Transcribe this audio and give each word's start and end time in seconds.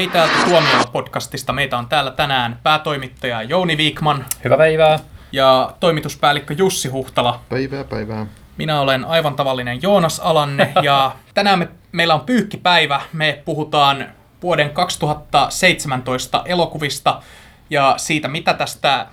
Hei 0.00 0.08
täältä 0.08 0.34
Tuomiolla 0.44 0.90
podcastista. 0.92 1.52
Meitä 1.52 1.78
on 1.78 1.88
täällä 1.88 2.10
tänään 2.10 2.58
päätoimittaja 2.62 3.42
Jouni 3.42 3.76
Viikman 3.76 4.24
Hyvää 4.44 4.58
päivää. 4.58 4.98
ja 5.32 5.74
toimituspäällikkö 5.80 6.54
Jussi 6.54 6.88
Huhtala. 6.88 7.40
Päivää, 7.48 7.84
päivää. 7.84 8.26
Minä 8.56 8.80
olen 8.80 9.04
aivan 9.04 9.34
tavallinen 9.34 9.82
Joonas 9.82 10.20
Alanne 10.20 10.72
ja 10.82 11.12
tänään 11.34 11.58
me, 11.58 11.68
meillä 11.92 12.14
on 12.14 12.20
pyykkipäivä. 12.20 13.00
Me 13.12 13.42
puhutaan 13.44 14.06
vuoden 14.42 14.70
2017 14.70 16.42
elokuvista 16.44 17.22
ja 17.70 17.94
siitä, 17.96 18.28
mitä 18.28 18.54
tästä 18.54 19.06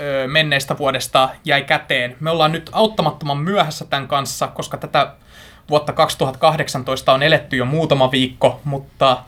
ö, 0.00 0.28
menneestä 0.28 0.78
vuodesta 0.78 1.28
jäi 1.44 1.62
käteen. 1.62 2.16
Me 2.20 2.30
ollaan 2.30 2.52
nyt 2.52 2.70
auttamattoman 2.72 3.38
myöhässä 3.38 3.84
tämän 3.84 4.08
kanssa, 4.08 4.48
koska 4.48 4.76
tätä 4.76 5.12
vuotta 5.70 5.92
2018 5.92 7.12
on 7.12 7.22
eletty 7.22 7.56
jo 7.56 7.64
muutama 7.64 8.10
viikko, 8.10 8.60
mutta 8.64 9.18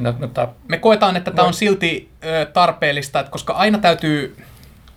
No, 0.00 0.14
mutta 0.20 0.48
me 0.68 0.78
koetaan, 0.78 1.16
että 1.16 1.30
tämä 1.30 1.48
on 1.48 1.54
silti 1.54 2.10
ö, 2.24 2.46
tarpeellista, 2.46 3.20
että 3.20 3.32
koska 3.32 3.52
aina 3.52 3.78
täytyy, 3.78 4.36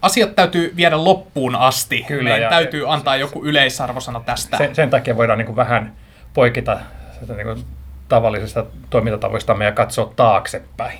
asiat 0.02 0.36
täytyy 0.36 0.74
viedä 0.76 1.04
loppuun 1.04 1.56
asti. 1.56 2.04
Kyllä, 2.08 2.24
Meidän 2.24 2.42
ja- 2.42 2.50
täytyy 2.50 2.94
antaa 2.94 3.16
joku 3.16 3.46
yleisarvosana 3.46 4.20
tästä. 4.20 4.58
sen, 4.58 4.76
sen 4.76 4.90
takia 4.90 5.18
voidaan 5.18 5.38
niin 5.38 5.46
kuin 5.46 5.56
vähän 5.56 5.94
poikita 6.34 6.80
sitä 7.20 7.34
niin 7.34 7.46
kuin 7.48 7.66
tavallisista 8.10 8.66
toimintatavoistamme 8.90 9.66
ja 9.66 9.72
katsoa 9.72 10.14
taaksepäin. 10.16 11.00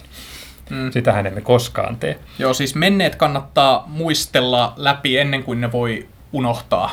Mm. 0.70 0.92
Sitähän 0.92 1.28
emme 1.28 1.42
koskaan 1.42 1.96
tee. 1.96 2.20
Joo, 2.40 2.54
siis 2.54 2.76
menneet 2.76 3.16
kannattaa 3.16 3.84
muistella 3.88 4.74
läpi 4.78 5.18
ennen 5.18 5.44
kuin 5.44 5.62
ne 5.62 5.72
voi 5.72 6.08
unohtaa. 6.32 6.92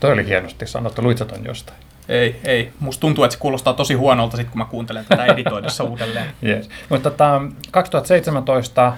Toi 0.00 0.12
oli 0.12 0.26
hienosti 0.26 0.66
sanottu. 0.66 1.02
Luitko 1.02 1.24
ton 1.24 1.44
jostain? 1.44 1.78
Ei, 2.10 2.40
ei. 2.44 2.72
Musta 2.80 3.00
tuntuu, 3.00 3.24
että 3.24 3.32
se 3.32 3.40
kuulostaa 3.40 3.74
tosi 3.74 3.94
huonolta 3.94 4.36
sit, 4.36 4.48
kun 4.50 4.58
mä 4.58 4.64
kuuntelen 4.64 5.04
tätä 5.08 5.24
editoidessa 5.24 5.84
uudelleen. 5.84 6.26
Yes. 6.48 6.68
Mutta 6.88 7.10
tota, 7.10 7.40
2017 7.70 8.92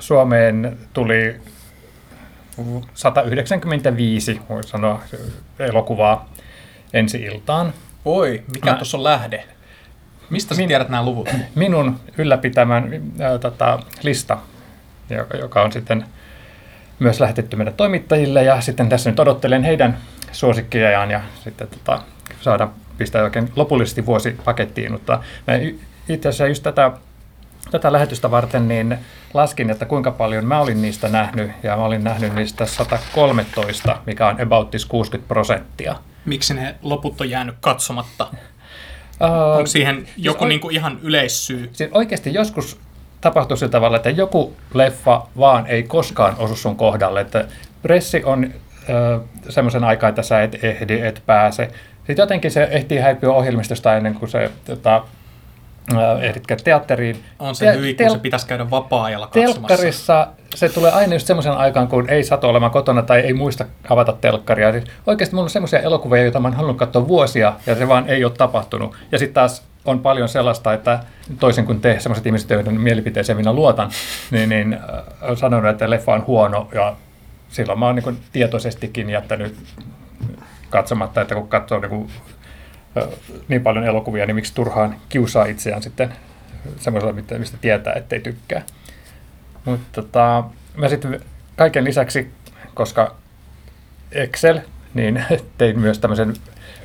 Suomeen 0.00 0.78
tuli 0.92 1.40
195, 2.94 4.40
voi 4.48 4.64
sanoa, 4.64 5.02
elokuvaa 5.58 6.28
ensi 6.92 7.22
iltaan. 7.22 7.72
Oi, 8.04 8.42
mikä 8.54 8.70
Mä- 8.70 8.76
tuossa 8.76 8.96
on 8.96 9.04
lähde? 9.04 9.44
Mistä 10.30 10.54
sä 10.54 10.60
Min- 10.62 10.68
tiedät 10.68 10.88
nämä 10.88 11.04
luvut? 11.04 11.28
minun 11.54 12.00
ylläpitämän 12.18 13.02
ää, 13.20 13.38
tota, 13.38 13.78
lista, 14.02 14.38
joka, 15.10 15.36
joka 15.36 15.62
on 15.62 15.72
sitten 15.72 16.04
myös 16.98 17.20
lähetetty 17.20 17.56
meidän 17.56 17.74
toimittajille 17.74 18.44
ja 18.44 18.60
sitten 18.60 18.88
tässä 18.88 19.10
nyt 19.10 19.20
odottelen 19.20 19.64
heidän 19.64 19.98
suosikkejaan 20.32 21.10
ja 21.10 21.20
sitten 21.44 21.68
tota, 21.68 22.02
saada 22.40 22.68
pistää 22.98 23.22
oikein 23.22 23.52
lopullisesti 23.56 24.06
vuosi 24.06 24.36
pakettiin, 24.44 24.92
mutta 24.92 25.22
mä 25.46 25.54
itse 26.08 26.28
asiassa 26.28 26.46
just 26.46 26.62
tätä, 26.62 26.92
tätä 27.70 27.92
lähetystä 27.92 28.30
varten 28.30 28.68
niin 28.68 28.98
laskin, 29.34 29.70
että 29.70 29.86
kuinka 29.86 30.10
paljon 30.10 30.44
mä 30.44 30.60
olin 30.60 30.82
niistä 30.82 31.08
nähnyt 31.08 31.50
ja 31.62 31.76
mä 31.76 31.84
olin 31.84 32.04
nähnyt 32.04 32.34
niistä 32.34 32.66
113, 32.66 33.96
mikä 34.06 34.26
on 34.26 34.40
about 34.40 34.74
60 34.88 35.28
prosenttia. 35.28 35.96
Miksi 36.24 36.54
ne 36.54 36.74
loput 36.82 37.20
on 37.20 37.30
jäänyt 37.30 37.54
katsomatta? 37.60 38.26
Uh, 39.20 39.56
Onko 39.56 39.66
siihen 39.66 40.08
joku 40.16 40.44
oi- 40.44 40.48
niinku 40.48 40.70
ihan 40.70 40.98
yleissyy? 41.02 41.70
Siis 41.72 41.90
oikeasti 41.92 42.34
joskus 42.34 42.80
tapahtuu 43.20 43.56
sillä 43.56 43.70
tavalla, 43.70 43.96
että 43.96 44.10
joku 44.10 44.56
leffa 44.74 45.26
vaan 45.38 45.66
ei 45.66 45.82
koskaan 45.82 46.34
osu 46.38 46.56
sun 46.56 46.76
kohdalle. 46.76 47.20
Että 47.20 47.48
pressi 47.82 48.24
on 48.24 48.52
semmoisen 49.48 49.84
aikaa, 49.84 50.08
että 50.08 50.22
sä 50.22 50.42
et 50.42 50.64
ehdi, 50.64 51.00
et 51.00 51.22
pääse. 51.26 51.70
Sitten 51.96 52.22
jotenkin 52.22 52.50
se 52.50 52.68
ehtii 52.70 52.98
häipyä 52.98 53.32
ohjelmistosta 53.32 53.96
ennen 53.96 54.14
kuin 54.14 54.28
se 54.28 54.50
tota, 54.64 55.02
ehditkö 56.20 56.56
teatteriin. 56.64 57.24
On 57.38 57.54
se 57.54 57.66
Te- 57.66 57.76
hyvin, 57.76 57.96
kun 57.96 58.06
tel- 58.06 58.12
se 58.12 58.18
pitäisi 58.18 58.46
käydä 58.46 58.70
vapaa-ajalla 58.70 59.26
katsomassa. 59.26 59.54
Telkkarissa 59.60 60.28
se 60.54 60.68
tulee 60.68 60.92
aina 60.92 61.14
just 61.14 61.26
semmoisen 61.26 61.52
aikaan, 61.52 61.88
kun 61.88 62.10
ei 62.10 62.24
satu 62.24 62.46
olemaan 62.46 62.72
kotona 62.72 63.02
tai 63.02 63.20
ei 63.20 63.32
muista 63.32 63.64
avata 63.88 64.12
telkkaria. 64.12 64.72
Siis 64.72 64.84
oikeasti 65.06 65.34
mulla 65.34 65.44
on 65.44 65.50
semmoisia 65.50 65.80
elokuvia, 65.80 66.22
joita 66.22 66.40
mä 66.40 66.48
oon 66.48 66.56
halunnut 66.56 66.78
katsoa 66.78 67.08
vuosia 67.08 67.52
ja 67.66 67.74
se 67.74 67.88
vaan 67.88 68.08
ei 68.08 68.24
ole 68.24 68.32
tapahtunut. 68.32 68.96
Ja 69.12 69.18
sitten 69.18 69.34
taas 69.34 69.62
on 69.84 70.00
paljon 70.00 70.28
sellaista, 70.28 70.72
että 70.72 70.98
toisin 71.40 71.66
kuin 71.66 71.80
te, 71.80 71.96
semmoiset 71.98 72.26
ihmiset, 72.26 72.50
joiden 72.50 72.80
mielipiteeseen 72.80 73.36
minä 73.36 73.52
luotan, 73.52 73.90
niin, 74.30 74.48
niin 74.48 74.72
äh, 74.72 74.80
on 75.22 75.36
sanonut, 75.36 75.70
että 75.70 75.90
leffa 75.90 76.12
on 76.12 76.26
huono 76.26 76.68
ja 76.74 76.96
silloin 77.48 77.78
mä 77.78 77.86
oon 77.86 77.94
niin 77.94 78.18
tietoisestikin 78.32 79.10
jättänyt 79.10 79.56
katsomatta, 80.70 81.20
että 81.20 81.34
kun 81.34 81.48
katsoo 81.48 81.80
niin, 81.80 81.90
kuin, 81.90 82.10
niin 83.48 83.62
paljon 83.62 83.84
elokuvia, 83.84 84.26
niin 84.26 84.34
miksi 84.34 84.54
turhaan 84.54 84.96
kiusaa 85.08 85.44
itseään 85.44 85.82
sitten 85.82 86.12
semmoisella, 86.78 87.14
mistä 87.38 87.56
tietää, 87.60 87.94
ettei 87.94 88.20
tykkää. 88.20 88.62
Mutta 89.64 90.02
tota, 90.02 90.44
mä 90.76 90.88
sitten 90.88 91.20
kaiken 91.56 91.84
lisäksi, 91.84 92.30
koska 92.74 93.14
Excel, 94.12 94.60
niin 94.94 95.24
tein 95.58 95.78
myös 95.78 95.98
tämmöisen 95.98 96.34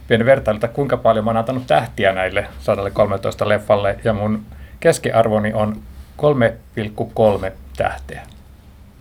pienen 0.07 0.27
vertailun, 0.27 0.57
että 0.57 0.67
kuinka 0.67 0.97
paljon 0.97 1.25
mä 1.25 1.29
oon 1.29 1.37
antanut 1.37 1.67
tähtiä 1.67 2.13
näille 2.13 2.47
113 2.59 3.49
leffalle, 3.49 3.99
ja 4.03 4.13
mun 4.13 4.45
keskiarvoni 4.79 5.53
on 5.53 5.81
3,3 6.17 7.51
tähteä. 7.77 8.21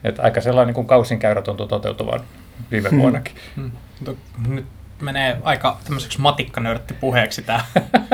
Et 0.04 0.18
aika 0.18 0.40
sellainen 0.40 0.66
niin 0.66 0.74
kuin 0.74 0.86
kausinkäyrä 0.86 1.42
tuntuu 1.42 1.66
toteutuvan 1.66 2.20
viime 2.70 2.90
vuonnakin. 2.90 3.34
Mm. 3.56 3.70
Mutta 3.98 4.22
Nyt 4.48 4.66
menee 5.00 5.36
aika 5.42 5.78
tämmöiseksi 5.84 6.20
matikkanörttipuheeksi 6.20 7.42
tämä. 7.42 7.64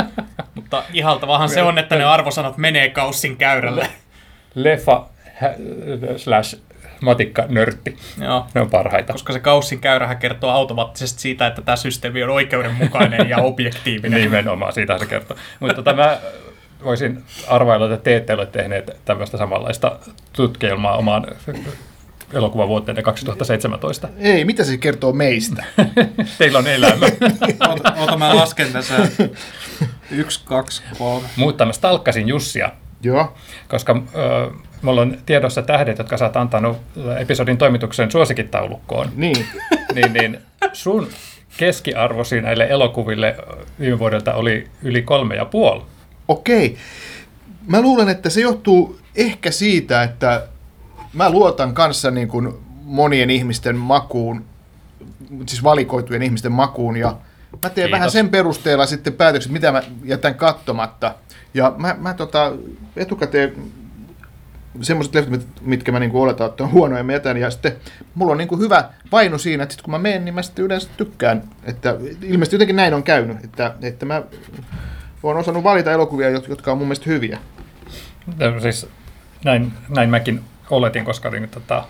Mutta 0.54 0.82
ihaltavahan 0.92 1.48
se 1.48 1.62
on, 1.62 1.78
että 1.78 1.96
ne 1.96 2.04
arvosanat 2.04 2.56
menee 2.56 2.90
kaussin 2.90 3.36
käyrälle. 3.36 3.88
Leffa 4.54 5.06
slash 6.16 6.58
matikka 7.00 7.44
nörtti. 7.48 7.96
Joo. 8.20 8.46
Ne 8.54 8.60
on 8.60 8.70
parhaita. 8.70 9.12
Koska 9.12 9.32
se 9.32 9.40
kaussin 9.40 9.80
käyrähän 9.80 10.16
kertoo 10.16 10.50
automaattisesti 10.50 11.20
siitä, 11.20 11.46
että 11.46 11.62
tämä 11.62 11.76
systeemi 11.76 12.22
on 12.22 12.30
oikeudenmukainen 12.30 13.28
ja 13.28 13.38
objektiivinen. 13.50 14.20
Nimenomaan, 14.20 14.72
siitä 14.72 14.98
se 14.98 15.06
kertoo. 15.06 15.36
Mutta 15.60 15.74
tota, 15.74 15.92
mä 15.92 16.18
voisin 16.84 17.22
arvailla, 17.48 17.94
että 17.94 18.04
te 18.04 18.16
ette 18.16 18.34
ole 18.34 18.46
tehneet 18.46 18.96
tämmöistä 19.04 19.38
samanlaista 19.38 19.98
tutkielmaa 20.32 20.96
omaan 20.96 21.26
elokuvavuoteenne 22.32 23.02
2017. 23.02 24.08
Ei, 24.18 24.44
mitä 24.44 24.64
se 24.64 24.76
kertoo 24.76 25.12
meistä? 25.12 25.64
Teillä 26.38 26.58
on 26.58 26.66
elämä. 26.66 27.06
Oota, 27.68 27.94
oota, 27.96 28.16
mä 28.16 28.36
lasken 28.36 28.72
tässä. 28.72 28.94
Yksi, 30.10 30.40
kaksi, 30.44 30.82
kolme. 30.98 31.28
Mutta 31.36 31.66
mä 31.66 31.72
stalkkasin 31.72 32.28
Jussia, 32.28 32.72
Joo. 33.02 33.34
koska 33.68 34.02
ö, 34.14 34.50
mulla 34.82 35.00
on 35.00 35.18
tiedossa 35.26 35.62
tähdet, 35.62 35.98
jotka 35.98 36.16
sä 36.16 36.24
oot 36.24 36.36
antanut 36.36 36.78
episodin 37.18 37.58
toimituksen 37.58 38.10
suosikkitaulukkoon. 38.10 39.10
Niin. 39.16 39.46
niin, 39.94 40.12
niin 40.12 40.38
sun 40.72 41.08
keskiarvosi 41.56 42.40
näille 42.40 42.66
elokuville 42.70 43.36
viime 43.80 43.98
vuodelta 43.98 44.34
oli 44.34 44.68
yli 44.82 45.02
kolme 45.02 45.36
ja 45.36 45.44
puoli. 45.44 45.82
Okei. 46.28 46.76
Mä 47.66 47.80
luulen, 47.80 48.08
että 48.08 48.30
se 48.30 48.40
johtuu 48.40 48.98
ehkä 49.14 49.50
siitä, 49.50 50.02
että 50.02 50.46
mä 51.12 51.30
luotan 51.30 51.74
kanssa 51.74 52.10
niin 52.10 52.28
kuin 52.28 52.54
monien 52.82 53.30
ihmisten 53.30 53.76
makuun, 53.76 54.44
siis 55.46 55.62
valikoitujen 55.64 56.22
ihmisten 56.22 56.52
makuun, 56.52 56.96
ja 56.96 57.16
mä 57.62 57.70
teen 57.70 57.74
Kiitos. 57.74 57.90
vähän 57.90 58.10
sen 58.10 58.28
perusteella 58.28 58.86
sitten 58.86 59.12
päätökset, 59.12 59.52
mitä 59.52 59.72
mä 59.72 59.82
jätän 60.04 60.34
katsomatta. 60.34 61.14
Ja 61.54 61.74
mä, 61.78 61.96
mä 61.98 62.14
tota, 62.14 62.52
etukäteen 62.96 63.52
semmoiset 64.82 65.14
leffat, 65.14 65.30
mit- 65.30 65.46
mitkä 65.62 65.92
mä 65.92 66.00
niinku 66.00 66.22
oletan, 66.22 66.46
että 66.46 66.64
on 66.64 66.72
huonoja, 66.72 67.04
mä 67.04 67.12
jätän. 67.12 67.36
Ja 67.36 67.50
sitten 67.50 67.72
mulla 68.14 68.32
on 68.32 68.38
niinku 68.38 68.58
hyvä 68.58 68.84
vainu 69.12 69.38
siinä, 69.38 69.62
että 69.62 69.72
sit 69.72 69.82
kun 69.82 69.90
mä 69.90 69.98
menen, 69.98 70.24
niin 70.24 70.34
mä 70.34 70.42
sitten 70.42 70.64
yleensä 70.64 70.88
tykkään. 70.96 71.42
Että 71.64 71.96
ilmeisesti 72.22 72.54
jotenkin 72.56 72.76
näin 72.76 72.94
on 72.94 73.02
käynyt, 73.02 73.44
että, 73.44 73.74
että 73.82 74.06
mä 74.06 74.22
oon 75.22 75.36
osannut 75.36 75.64
valita 75.64 75.92
elokuvia, 75.92 76.38
jot- 76.38 76.48
jotka 76.48 76.72
on 76.72 76.78
mun 76.78 76.86
mielestä 76.86 77.10
hyviä. 77.10 77.38
Siis 78.62 78.88
näin, 79.44 79.72
näin 79.88 80.10
mäkin 80.10 80.40
oletin, 80.70 81.04
koska 81.04 81.28
olin 81.28 81.48
tota, 81.48 81.84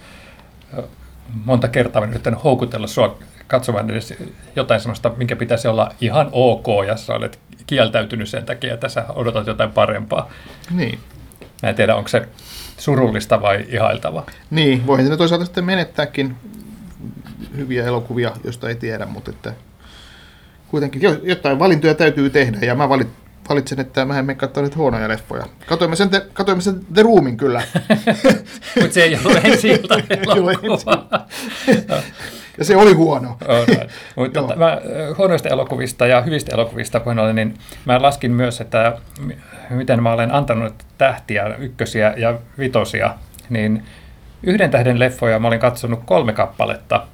monta 1.44 1.68
kertaa 1.68 2.04
yrittänyt 2.04 2.44
houkutella 2.44 2.86
sua 2.86 3.18
katsomaan 3.46 3.90
edes 3.90 4.14
jotain 4.56 4.80
sellaista, 4.80 5.12
minkä 5.16 5.36
pitäisi 5.36 5.68
olla 5.68 5.90
ihan 6.00 6.28
ok, 6.32 6.66
ja 6.86 6.96
sä 6.96 7.14
olet 7.14 7.38
kieltäytynyt 7.66 8.28
sen 8.28 8.44
takia, 8.44 8.74
että 8.74 8.88
sä 8.88 9.04
odotat 9.08 9.46
jotain 9.46 9.70
parempaa. 9.70 10.30
Niin. 10.70 10.98
Mä 11.62 11.68
en 11.68 11.74
tiedä, 11.74 11.96
onko 11.96 12.08
se 12.08 12.28
surullista 12.78 13.42
vai 13.42 13.64
ihailtava. 13.68 14.26
Niin, 14.50 14.86
voihan 14.86 15.10
ne 15.10 15.16
toisaalta 15.16 15.44
sitten 15.44 15.64
menettääkin 15.64 16.36
hyviä 17.56 17.84
elokuvia, 17.84 18.32
joista 18.44 18.68
ei 18.68 18.74
tiedä, 18.74 19.06
mutta 19.06 19.30
että 19.30 19.52
kuitenkin 20.68 21.02
jo- 21.02 21.20
jotain 21.22 21.58
valintoja 21.58 21.94
täytyy 21.94 22.30
tehdä, 22.30 22.58
ja 22.66 22.74
mä 22.74 22.88
valit, 22.88 23.08
valitsen, 23.48 23.80
että 23.80 24.04
mä 24.04 24.18
en 24.18 24.24
mene 24.24 24.38
katsoa 24.38 24.62
nyt 24.62 24.76
huonoja 24.76 25.08
leffoja. 25.08 25.44
Katoimme 25.66 25.96
sen, 25.96 26.10
te, 26.10 26.26
katoimme 26.32 26.62
sen 26.62 26.86
The 26.94 27.02
Roomin 27.02 27.36
kyllä. 27.36 27.62
Mutta 28.80 28.94
se 28.94 29.02
ei 29.02 29.18
ollut 29.24 29.44
ensi 29.44 29.68
ilta. 29.68 29.94
Ja 32.58 32.64
se 32.64 32.76
oli 32.76 32.92
huono. 32.92 33.28
On, 33.28 33.66
Mutta 34.16 34.40
tota, 34.40 34.56
mä, 34.56 34.80
huonoista 35.18 35.48
elokuvista 35.48 36.06
ja 36.06 36.22
hyvistä 36.22 36.54
elokuvista 36.54 37.00
puheen 37.00 37.18
ollen, 37.18 37.36
niin 37.36 37.54
mä 37.84 38.02
laskin 38.02 38.32
myös, 38.32 38.60
että 38.60 38.98
miten 39.70 40.02
mä 40.02 40.12
olen 40.12 40.34
antanut 40.34 40.74
tähtiä, 40.98 41.54
ykkösiä 41.58 42.14
ja 42.16 42.38
vitosia, 42.58 43.14
niin 43.50 43.82
yhden 44.42 44.70
tähden 44.70 44.98
leffoja 44.98 45.38
mä 45.38 45.48
olin 45.48 45.60
katsonut 45.60 46.00
kolme 46.04 46.32
kappaletta 46.32 47.06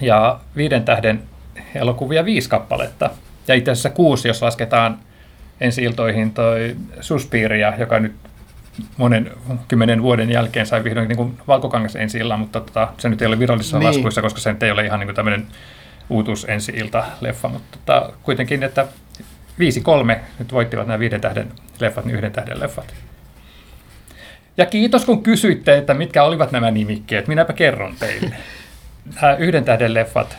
ja 0.00 0.40
viiden 0.56 0.84
tähden 0.84 1.22
elokuvia 1.74 2.24
viisi 2.24 2.48
kappaletta. 2.48 3.10
Ja 3.48 3.54
itse 3.54 3.70
asiassa 3.70 3.90
kuusi, 3.90 4.28
jos 4.28 4.42
lasketaan 4.42 4.98
ensi 5.60 5.82
iltoihin 5.82 6.32
toi 6.32 6.76
Suspiria, 7.00 7.72
joka 7.78 8.00
nyt 8.00 8.12
monen 8.96 9.30
kymmenen 9.68 10.02
vuoden 10.02 10.30
jälkeen 10.30 10.66
sai 10.66 10.84
vihdoin 10.84 11.08
niin 11.08 11.16
kuin 11.16 11.38
Valkokangas 11.48 11.96
ensi 11.96 12.18
illan, 12.18 12.40
mutta 12.40 12.60
tota, 12.60 12.88
se 12.98 13.08
nyt 13.08 13.22
ei 13.22 13.26
ole 13.28 13.38
virallisissa 13.38 13.78
Niin. 13.78 13.86
laskuissa, 13.86 14.22
koska 14.22 14.40
se 14.40 14.52
nyt 14.52 14.62
ei 14.62 14.70
ole 14.70 14.84
ihan 14.84 15.00
niin 15.00 15.06
kuin 15.08 15.16
tämmöinen 15.16 15.46
uutuus 16.10 16.46
ensi 16.48 16.72
ilta 16.76 17.04
leffa, 17.20 17.48
mutta 17.48 17.78
tota, 17.78 18.12
kuitenkin, 18.22 18.62
että 18.62 18.86
5-3 20.14 20.16
nyt 20.38 20.52
voittivat 20.52 20.86
nämä 20.86 20.98
viiden 20.98 21.20
tähden 21.20 21.52
leffat, 21.80 22.04
niin 22.04 22.16
yhden 22.16 22.32
tähden 22.32 22.60
leffat. 22.60 22.94
Ja 24.56 24.66
kiitos 24.66 25.04
kun 25.04 25.22
kysyitte, 25.22 25.78
että 25.78 25.94
mitkä 25.94 26.22
olivat 26.24 26.52
nämä 26.52 26.70
nimikkeet. 26.70 27.28
Minäpä 27.28 27.52
kerron 27.52 27.94
teille. 27.98 28.36
Nämä 29.22 29.34
yhden 29.36 29.64
tähden 29.64 29.94
leffat, 29.94 30.38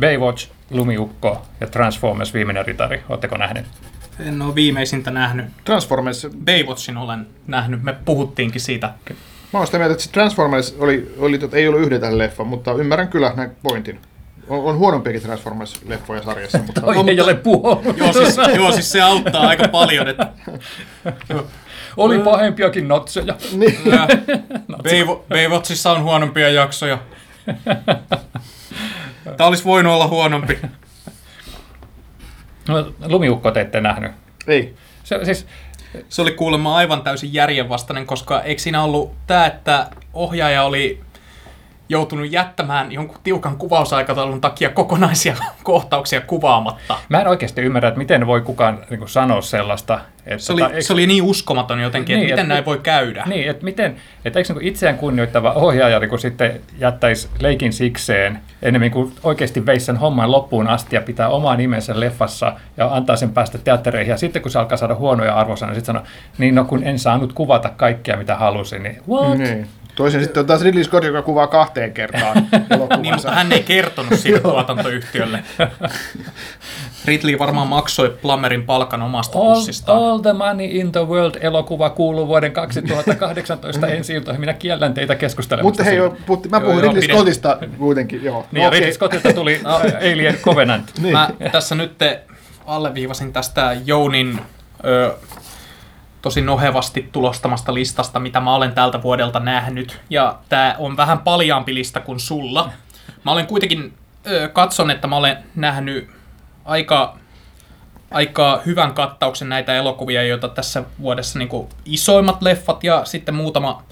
Baywatch, 0.00 0.48
Lumiukko 0.70 1.46
ja 1.60 1.66
Transformers 1.66 2.34
Viimeinen 2.34 2.66
ritari. 2.66 3.02
Oletteko 3.08 3.36
nähneet? 3.36 3.66
En 4.20 4.42
ole 4.42 4.54
viimeisintä 4.54 5.10
nähnyt. 5.10 5.46
Transformers, 5.64 6.26
Baywatchin 6.44 6.96
olen 6.96 7.26
nähnyt, 7.46 7.82
me 7.82 7.96
puhuttiinkin 8.04 8.60
siitä. 8.60 8.90
mä 9.52 9.58
oon 9.58 9.66
sitä 9.66 9.78
mieltä, 9.78 9.92
että 9.94 10.08
Transformers 10.12 10.76
oli, 10.78 11.14
oli 11.18 11.38
tot, 11.38 11.54
ei 11.54 11.68
ollut 11.68 11.80
yhden 11.82 12.00
tähän 12.00 12.18
leffa, 12.18 12.44
mutta 12.44 12.72
ymmärrän 12.72 13.08
kyllä 13.08 13.32
näin 13.36 13.50
pointin. 13.62 14.00
On, 14.48 14.64
on 14.64 14.78
huonompiakin 14.78 15.22
Transformers-leffoja 15.22 16.24
sarjassa, 16.24 16.58
mutta 16.58 16.80
Oi, 16.84 16.94
No, 16.94 17.04
ei 17.08 17.20
ole 17.20 17.34
puhunut. 17.34 17.96
Joo 17.96 18.12
siis, 18.12 18.36
joo, 18.54 18.72
siis 18.72 18.92
se 18.92 19.00
auttaa 19.00 19.48
aika 19.48 19.68
paljon, 19.68 20.08
että 20.08 20.28
Oli 21.96 22.18
pahempiakin 22.18 22.88
notseja. 22.88 23.36
niin, 23.56 23.78
Baywatchissa 25.28 25.92
on 25.92 26.02
huonompia 26.02 26.48
jaksoja. 26.48 26.98
Tämä 29.36 29.48
olisi 29.48 29.64
voinut 29.64 29.92
olla 29.92 30.08
huonompi. 30.08 30.58
No, 32.68 32.92
Lumiukko 33.06 33.50
te 33.50 33.60
ette 33.60 33.80
nähnyt. 33.80 34.12
ei. 34.48 34.74
Se, 35.04 35.24
siis, 35.24 35.46
Se 36.08 36.22
oli 36.22 36.32
kuulemma 36.32 36.76
aivan 36.76 37.02
täysin 37.02 37.34
järjenvastainen, 37.34 38.06
koska 38.06 38.42
eikö 38.42 38.62
siinä 38.62 38.82
ollut 38.82 39.14
tämä, 39.26 39.46
että 39.46 39.90
ohjaaja 40.12 40.62
oli 40.62 41.00
joutunut 41.88 42.32
jättämään 42.32 42.92
jonkun 42.92 43.18
tiukan 43.24 43.56
kuvausaikataulun 43.56 44.40
takia 44.40 44.70
kokonaisia 44.70 45.36
kohtauksia 45.62 46.20
kuvaamatta. 46.20 46.98
mä 47.08 47.20
en 47.20 47.28
oikeasti 47.28 47.60
ymmärrä, 47.60 47.88
että 47.88 47.98
miten 47.98 48.26
voi 48.26 48.40
kukaan 48.40 48.78
niin 48.90 48.98
kuin, 48.98 49.08
sanoa 49.08 49.40
sellaista. 49.40 50.00
Että, 50.26 50.38
Se 50.42 50.52
oli, 50.52 50.60
tota, 50.62 50.72
eikö- 50.74 50.82
se 50.82 50.92
oli 50.92 51.06
niin 51.06 51.22
uskomaton 51.22 51.80
jotenkin, 51.80 52.14
Niin, 52.14 52.22
että 52.24 52.32
miten 52.34 52.44
että- 52.44 52.54
näin 52.54 52.64
voi 52.64 52.78
käydä. 52.82 53.24
Niin, 53.26 53.50
että 53.50 53.64
miten, 53.64 53.96
että 54.24 54.38
eikö 54.38 54.52
niin 54.54 54.66
itseään 54.68 54.98
kunnioittava 54.98 55.52
ohjaaja 55.52 55.98
niin 55.98 56.18
sitten 56.18 56.60
jättäisi 56.78 57.28
leikin 57.40 57.72
sikseen, 57.72 58.38
enemmän 58.62 58.90
kuin 58.90 59.12
oikeasti 59.22 59.66
veisi 59.66 59.86
sen 59.86 59.96
homman 59.96 60.32
loppuun 60.32 60.68
asti 60.68 60.96
ja 60.96 61.02
pitää 61.02 61.28
omaa 61.28 61.56
nimensä 61.56 62.00
leffassa 62.00 62.52
ja 62.76 62.94
antaa 62.94 63.16
sen 63.16 63.30
päästä 63.32 63.58
teattereihin. 63.58 64.10
Ja 64.10 64.16
sitten 64.16 64.42
kun 64.42 64.50
se 64.50 64.58
alkaa 64.58 64.78
saada 64.78 64.94
huonoja 64.94 65.34
arvosanoja, 65.34 65.74
sitten 65.74 65.86
sanoo, 65.94 66.02
niin 66.38 66.54
no 66.54 66.64
kun 66.64 66.84
en 66.84 66.98
saanut 66.98 67.32
kuvata 67.32 67.68
kaikkea 67.68 68.16
mitä 68.16 68.34
halusin, 68.36 68.82
niin 68.82 69.02
what? 69.08 69.38
Niin. 69.38 69.68
Toisin 69.96 70.20
sitten 70.22 70.40
on 70.40 70.46
taas 70.46 70.62
Ridley 70.62 70.84
Scott, 70.84 71.04
joka 71.06 71.22
kuvaa 71.22 71.46
kahteen 71.46 71.92
kertaan 71.92 72.36
Niin, 73.02 73.14
mutta 73.14 73.30
hän 73.30 73.52
ei 73.52 73.62
kertonut 73.62 74.18
siitä 74.18 74.40
tuotantoyhtiölle. 74.40 75.44
Ridley 77.04 77.38
varmaan 77.38 77.66
maksoi 77.68 78.16
Plummerin 78.22 78.62
palkan 78.66 79.02
omasta 79.02 79.38
All, 79.38 79.54
pussistaan. 79.54 79.98
all 79.98 80.18
the 80.18 80.32
money 80.32 80.66
in 80.70 80.92
the 80.92 81.06
world 81.06 81.34
elokuva 81.40 81.90
kuuluu 81.90 82.26
vuoden 82.28 82.52
2018 82.52 83.86
ensi 83.86 84.12
iltoihin. 84.14 84.40
Minä 84.40 84.52
kiellän 84.52 84.94
teitä 84.94 85.14
keskustelemasta. 85.14 85.68
Mutta 85.68 85.84
hei, 85.84 85.96
joo, 85.96 86.16
puhutti, 86.26 86.48
mä 86.48 86.56
Joo, 86.56 86.60
puhun 86.66 86.76
joo, 86.84 86.92
Ridley 86.92 87.02
pidä- 87.02 87.14
Scottista 87.14 87.58
kuitenkin, 87.78 88.24
joo. 88.24 88.46
Niin, 88.52 88.62
ja 88.64 88.70
Ridley 88.70 88.92
Scottilta 88.92 89.32
tuli 89.32 89.60
No. 89.64 89.76
Alien 90.12 90.36
Covenant. 90.42 90.92
Niin. 91.02 91.12
Mä 91.12 91.30
tässä 91.52 91.74
nyt 91.74 91.98
te 91.98 92.20
alleviivasin 92.66 93.32
tästä 93.32 93.76
Jounin 93.84 94.40
ö, 94.84 95.14
tosi 96.26 96.40
nohevasti 96.40 97.08
tulostamasta 97.12 97.74
listasta, 97.74 98.20
mitä 98.20 98.40
mä 98.40 98.54
olen 98.54 98.72
tältä 98.72 99.02
vuodelta 99.02 99.40
nähnyt. 99.40 100.00
Ja 100.10 100.38
tää 100.48 100.74
on 100.78 100.96
vähän 100.96 101.18
paljaampi 101.18 101.74
lista 101.74 102.00
kuin 102.00 102.20
sulla. 102.20 102.72
Mä 103.24 103.32
olen 103.32 103.46
kuitenkin 103.46 103.92
ö, 104.26 104.48
katson, 104.48 104.90
että 104.90 105.06
mä 105.06 105.16
olen 105.16 105.36
nähnyt 105.54 106.10
aika, 106.64 107.16
aika 108.10 108.62
hyvän 108.66 108.94
kattauksen 108.94 109.48
näitä 109.48 109.74
elokuvia, 109.74 110.22
joita 110.22 110.48
tässä 110.48 110.84
vuodessa 111.00 111.38
niin 111.38 111.68
isoimmat 111.84 112.42
leffat 112.42 112.84
ja 112.84 113.04
sitten 113.04 113.34
muutama 113.34 113.82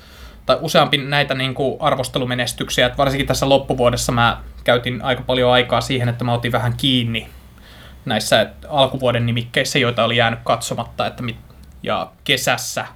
tai 0.47 0.59
useampi 0.61 0.97
näitä 0.97 1.35
niin 1.35 1.55
kuin 1.55 1.77
arvostelumenestyksiä. 1.81 2.87
Et 2.87 2.99
varsinkin 2.99 3.27
tässä 3.27 3.49
loppuvuodessa 3.49 4.13
mä 4.13 4.41
käytin 4.65 5.03
aika 5.03 5.23
paljon 5.23 5.53
aikaa 5.53 5.81
siihen, 5.81 6.09
että 6.09 6.25
mä 6.25 6.33
otin 6.33 6.53
vähän 6.53 6.75
kiinni 6.77 7.29
näissä 8.05 8.51
alkuvuoden 8.69 9.27
nimikkeissä, 9.27 9.79
joita 9.79 10.05
oli 10.05 10.17
jäänyt 10.17 10.41
katsomatta, 10.45 11.07
että 11.07 11.23
mit, 11.23 11.37
ja 11.85 12.11
kesässä, 12.25 12.87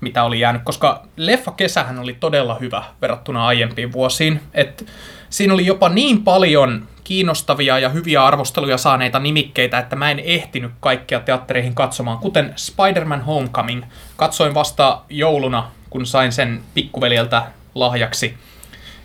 mitä 0.00 0.24
oli 0.24 0.40
jäänyt, 0.40 0.62
koska 0.64 1.06
leffa 1.16 1.50
kesähän 1.50 1.98
oli 1.98 2.16
todella 2.20 2.54
hyvä 2.54 2.84
verrattuna 3.02 3.46
aiempiin 3.46 3.92
vuosiin, 3.92 4.40
että 4.54 4.84
siinä 5.30 5.54
oli 5.54 5.66
jopa 5.66 5.88
niin 5.88 6.24
paljon 6.24 6.88
kiinnostavia 7.04 7.78
ja 7.78 7.88
hyviä 7.88 8.24
arvosteluja 8.24 8.78
saaneita 8.78 9.18
nimikkeitä, 9.18 9.78
että 9.78 9.96
mä 9.96 10.10
en 10.10 10.18
ehtinyt 10.18 10.72
kaikkia 10.80 11.20
teattereihin 11.20 11.74
katsomaan, 11.74 12.18
kuten 12.18 12.54
Spider-Man 12.56 13.22
Homecoming. 13.22 13.82
Katsoin 14.16 14.54
vasta 14.54 15.02
jouluna, 15.08 15.70
kun 15.90 16.06
sain 16.06 16.32
sen 16.32 16.62
pikkuveljeltä 16.74 17.42
lahjaksi. 17.74 18.34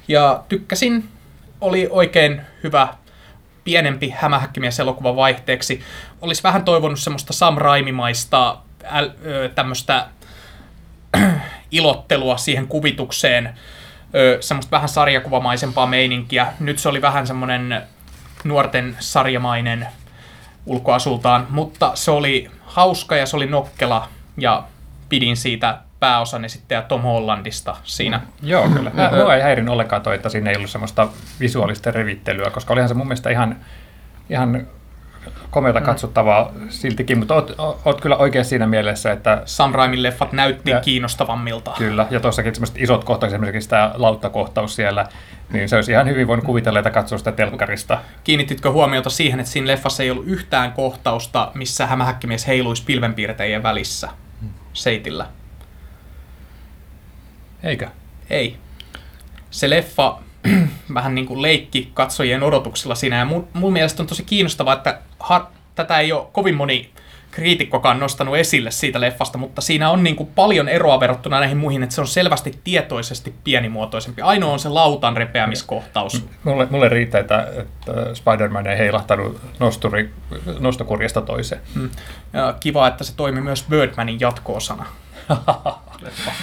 Ja 0.07 0.43
tykkäsin, 0.49 1.09
oli 1.61 1.87
oikein 1.91 2.41
hyvä 2.63 2.87
pienempi 3.63 4.13
hämähäkkimieselokuva 4.17 5.15
vaihteeksi. 5.15 5.81
Olisi 6.21 6.43
vähän 6.43 6.65
toivonut 6.65 6.99
semmoista 6.99 7.33
Sam 7.33 7.57
Raimimaista 7.57 8.57
äl, 8.91 9.09
tämmöistä 9.55 10.07
ilottelua 11.71 12.37
siihen 12.37 12.67
kuvitukseen, 12.67 13.53
ö, 14.15 14.37
semmoista 14.41 14.71
vähän 14.71 14.89
sarjakuvamaisempaa 14.89 15.87
meininkiä. 15.87 16.47
Nyt 16.59 16.79
se 16.79 16.89
oli 16.89 17.01
vähän 17.01 17.27
semmoinen 17.27 17.83
nuorten 18.43 18.97
sarjamainen 18.99 19.87
ulkoasultaan, 20.65 21.47
mutta 21.49 21.91
se 21.95 22.11
oli 22.11 22.51
hauska 22.61 23.15
ja 23.15 23.25
se 23.25 23.35
oli 23.35 23.45
nokkela 23.45 24.07
ja 24.37 24.63
pidin 25.09 25.37
siitä 25.37 25.77
pääosan 25.99 26.45
esittäjä 26.45 26.81
Tom 26.81 27.01
Hollandista 27.01 27.75
siinä. 27.83 28.21
Joo, 28.41 28.69
kyllä. 28.69 28.91
Mä, 28.93 29.11
mua 29.23 29.35
ei 29.35 29.41
häirin 29.41 29.69
ollenkaan 29.69 30.01
toi, 30.01 30.15
että 30.15 30.29
siinä 30.29 30.49
ei 30.49 30.57
ollut 30.57 30.69
semmoista 30.69 31.07
visuaalista 31.39 31.91
revittelyä, 31.91 32.49
koska 32.49 32.73
olihan 32.73 32.89
se 32.89 32.93
mun 32.93 33.07
mielestä 33.07 33.29
ihan, 33.29 33.55
ihan 34.29 34.67
komeata 35.53 35.81
katsottavaa 35.81 36.51
siltikin, 36.69 37.17
mutta 37.19 37.33
oot, 37.35 37.55
oot 37.85 38.01
kyllä 38.01 38.17
oikein 38.17 38.45
siinä 38.45 38.67
mielessä, 38.67 39.11
että 39.11 39.41
Sam 39.45 39.71
Raimin 39.71 40.03
leffat 40.03 40.31
näytti 40.31 40.71
Ja- 40.71 40.79
kiinnostavammilta. 40.79 41.71
kyllä, 41.77 42.07
ja 42.09 42.19
tuossakin 42.19 42.55
semmoiset 42.55 42.77
isot 42.79 43.03
kohtaukset, 43.03 43.35
esimerkiksi 43.35 43.69
tämä 43.69 43.91
lauttakohtaus 43.95 44.75
siellä, 44.75 45.07
niin 45.53 45.69
se 45.69 45.75
olisi 45.75 45.91
ihan 45.91 46.07
hyvin 46.07 46.27
voinut 46.27 46.45
kuvitella, 46.45 46.79
että 46.79 46.89
katsoo 46.91 47.17
sitä 47.17 47.31
telkkarista. 47.31 47.97
Kiinnititkö 48.23 48.71
huomiota 48.71 49.09
siihen, 49.09 49.39
että 49.39 49.51
siinä 49.51 49.67
leffassa 49.67 50.03
ei 50.03 50.11
ollut 50.11 50.27
yhtään 50.27 50.71
kohtausta, 50.71 51.51
missä 51.53 51.85
hämähäkkimies 51.87 52.47
heiluisi 52.47 52.83
pilvenpiirteiden 52.85 53.63
välissä 53.63 54.09
seitillä? 54.73 55.25
Eikö? 57.63 57.87
Ei. 58.29 58.57
Se 59.51 59.69
leffa 59.69 60.19
vähän 60.93 61.15
niin 61.15 61.25
kuin 61.25 61.41
leikki 61.41 61.91
katsojien 61.93 62.43
odotuksilla 62.43 62.95
siinä, 62.95 63.17
ja 63.17 63.25
mun, 63.25 63.47
mun 63.53 63.73
mielestä 63.73 64.03
on 64.03 64.07
tosi 64.07 64.23
kiinnostavaa, 64.23 64.73
että 64.73 64.99
har, 65.19 65.41
tätä 65.75 65.99
ei 65.99 66.11
ole 66.11 66.27
kovin 66.31 66.55
moni 66.55 66.89
kriitikkokaan 67.33 67.99
nostanut 67.99 68.35
esille 68.35 68.71
siitä 68.71 69.01
leffasta, 69.01 69.37
mutta 69.37 69.61
siinä 69.61 69.89
on 69.89 70.03
niin 70.03 70.15
kuin 70.15 70.29
paljon 70.35 70.69
eroa 70.69 70.99
verrattuna 70.99 71.39
näihin 71.39 71.57
muihin, 71.57 71.83
että 71.83 71.95
se 71.95 72.01
on 72.01 72.07
selvästi 72.07 72.59
tietoisesti 72.63 73.33
pienimuotoisempi. 73.43 74.21
Ainoa 74.21 74.53
on 74.53 74.59
se 74.59 74.69
lautan 74.69 75.17
repeämiskohtaus. 75.17 76.25
Mulle, 76.43 76.67
mulle 76.69 76.89
riittää, 76.89 77.21
että, 77.21 77.47
että 77.57 78.15
Spider-Man 78.15 78.67
ei 78.67 78.77
heilahtanut 78.77 79.41
nosturi, 79.59 80.13
nostokurjasta 80.59 81.21
toiseen. 81.21 81.61
Ja 82.33 82.55
kiva, 82.59 82.87
että 82.87 83.03
se 83.03 83.15
toimi 83.15 83.41
myös 83.41 83.65
Birdmanin 83.69 84.19
jatko-osana. 84.19 84.85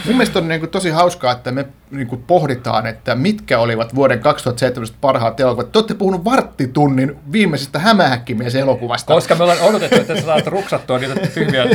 Mun 0.06 0.16
mielestä 0.16 0.38
on 0.38 0.48
niin 0.48 0.60
kuin 0.60 0.70
tosi 0.70 0.90
hauskaa, 0.90 1.32
että 1.32 1.52
me 1.52 1.66
niin 1.90 2.06
kuin 2.06 2.22
pohditaan, 2.26 2.86
että 2.86 3.14
mitkä 3.14 3.58
olivat 3.58 3.94
vuoden 3.94 4.20
2017 4.20 4.96
parhaat 5.00 5.40
elokuvat. 5.40 5.72
Te 5.72 5.78
olette 5.78 5.94
puhunut 5.94 6.24
varttitunnin 6.24 7.16
viimeisestä 7.32 7.78
hämähäkkimies-elokuvasta. 7.78 9.14
Koska 9.14 9.34
me 9.34 9.42
ollaan 9.42 9.60
odotettu, 9.60 9.96
että 9.96 10.14
sä 10.16 10.22
saat 10.22 10.46
ruksattua 10.46 10.98
niitä 10.98 11.26
tyhmiä 11.34 11.66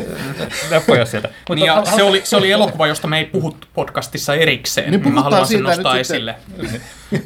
leffoja 0.69 1.05
sieltä. 1.05 1.27
Mutta 1.27 1.55
Niin 1.55 1.65
ja 1.65 1.75
hal- 1.75 1.85
se 1.95 2.03
oli, 2.03 2.21
se 2.23 2.35
oli 2.37 2.51
elokuva, 2.51 2.87
josta 2.87 3.07
me 3.07 3.17
ei 3.17 3.25
puhuttu 3.25 3.67
podcastissa 3.73 4.33
erikseen. 4.35 4.91
Niin 4.91 4.99
mä 4.99 5.03
puhutaan 5.03 5.23
haluan 5.23 5.47
sen 5.47 5.57
siitä 5.57 5.69
nostaa 5.69 5.93
nyt 5.93 6.01
esille. 6.01 6.35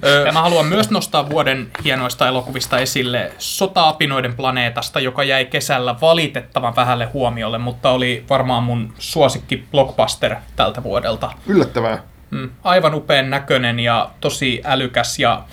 Ö, 0.04 0.32
Mä 0.34 0.42
haluan 0.42 0.66
myös 0.66 0.90
nostaa 0.90 1.30
vuoden 1.30 1.72
hienoista 1.84 2.28
elokuvista 2.28 2.80
esille 2.80 3.32
Sota-apinoiden 3.38 4.34
planeetasta, 4.36 5.00
joka 5.00 5.24
jäi 5.24 5.46
kesällä 5.46 5.96
valitettavan 6.02 6.76
vähälle 6.76 7.06
huomiolle, 7.06 7.58
mutta 7.58 7.90
oli 7.92 8.26
varmaan 8.30 8.64
mun 8.64 8.94
suosikki 9.00 9.64
blockbuster 9.72 10.36
tältä 10.56 10.84
vuodelta. 10.84 11.32
Yllättävää. 11.48 12.04
Mm, 12.32 12.50
aivan 12.64 12.94
upean 12.96 13.30
näköinen 13.30 13.80
ja 13.80 14.10
tosi 14.22 14.62
älykäs 14.66 15.20
ja 15.20 15.44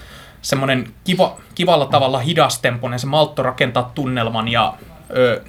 semmoinen 0.42 0.92
kiva, 1.04 1.36
kivalla 1.54 1.86
tavalla 1.86 2.18
hidastempoinen. 2.18 2.98
Se 2.98 3.06
maltto 3.06 3.42
rakentaa 3.42 3.90
tunnelman 3.94 4.48
ja 4.48 4.74
ö, 5.16 5.42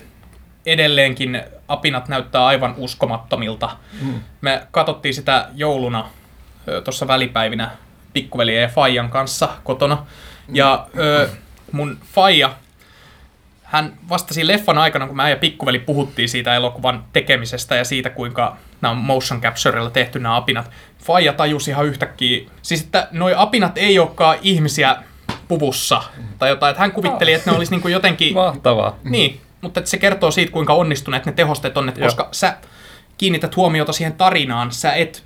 edelleenkin 0.66 1.42
apinat 1.68 2.08
näyttää 2.08 2.46
aivan 2.46 2.74
uskomattomilta. 2.78 3.70
Mm. 4.02 4.14
Me 4.42 4.68
katsottiin 4.72 5.14
sitä 5.14 5.48
jouluna 5.56 6.10
tuossa 6.84 7.08
välipäivinä 7.08 7.72
pikkuveljen 8.14 8.62
ja 8.62 8.68
Fajan 8.68 9.10
kanssa 9.10 9.50
kotona. 9.64 10.06
Ja 10.54 10.88
ö, 10.98 11.30
mun 11.72 11.98
Faija, 12.14 12.52
hän 13.68 13.94
vastasi 14.10 14.48
leffan 14.48 14.78
aikana, 14.78 15.08
kun 15.08 15.16
mä 15.16 15.30
ja 15.30 15.36
pikkuveli 15.36 15.80
puhuttiin 15.80 16.30
siitä 16.30 16.56
elokuvan 16.56 17.04
tekemisestä 17.14 17.76
ja 17.76 17.84
siitä, 17.84 18.10
kuinka 18.10 18.58
nämä 18.82 18.92
on 18.92 18.98
motion 18.98 19.42
capturella 19.42 19.90
tehty 19.90 20.20
nämä 20.20 20.36
apinat. 20.36 20.72
Faija 21.04 21.34
tajusi 21.34 21.72
ihan 21.72 21.86
yhtäkkiä, 21.86 22.50
siis 22.62 22.82
että 22.82 23.08
noi 23.12 23.34
apinat 23.38 23.78
ei 23.78 24.00
olekaan 24.00 24.38
ihmisiä 24.42 24.96
puvussa 25.48 26.04
tai 26.40 26.50
jotain, 26.50 26.72
että 26.72 26.82
hän 26.82 26.92
kuvitteli, 26.92 27.34
että 27.34 27.52
ne 27.52 27.58
olisi 27.58 27.72
niin 27.72 27.82
kuin 27.82 27.92
jotenkin... 27.92 28.34
Mahtavaa. 28.34 28.96
Niin, 29.04 29.42
mutta 29.62 29.80
että 29.80 29.90
se 29.90 29.98
kertoo 29.98 30.32
siitä, 30.32 30.52
kuinka 30.52 30.74
onnistuneet 30.74 31.26
ne 31.26 31.32
tehosteet 31.32 31.78
on, 31.78 31.90
että 31.90 32.02
koska 32.02 32.30
sä 32.32 32.58
kiinnität 33.18 33.56
huomiota 33.56 33.94
siihen 33.94 34.14
tarinaan, 34.14 34.72
sä 34.72 34.94
et, 34.94 35.24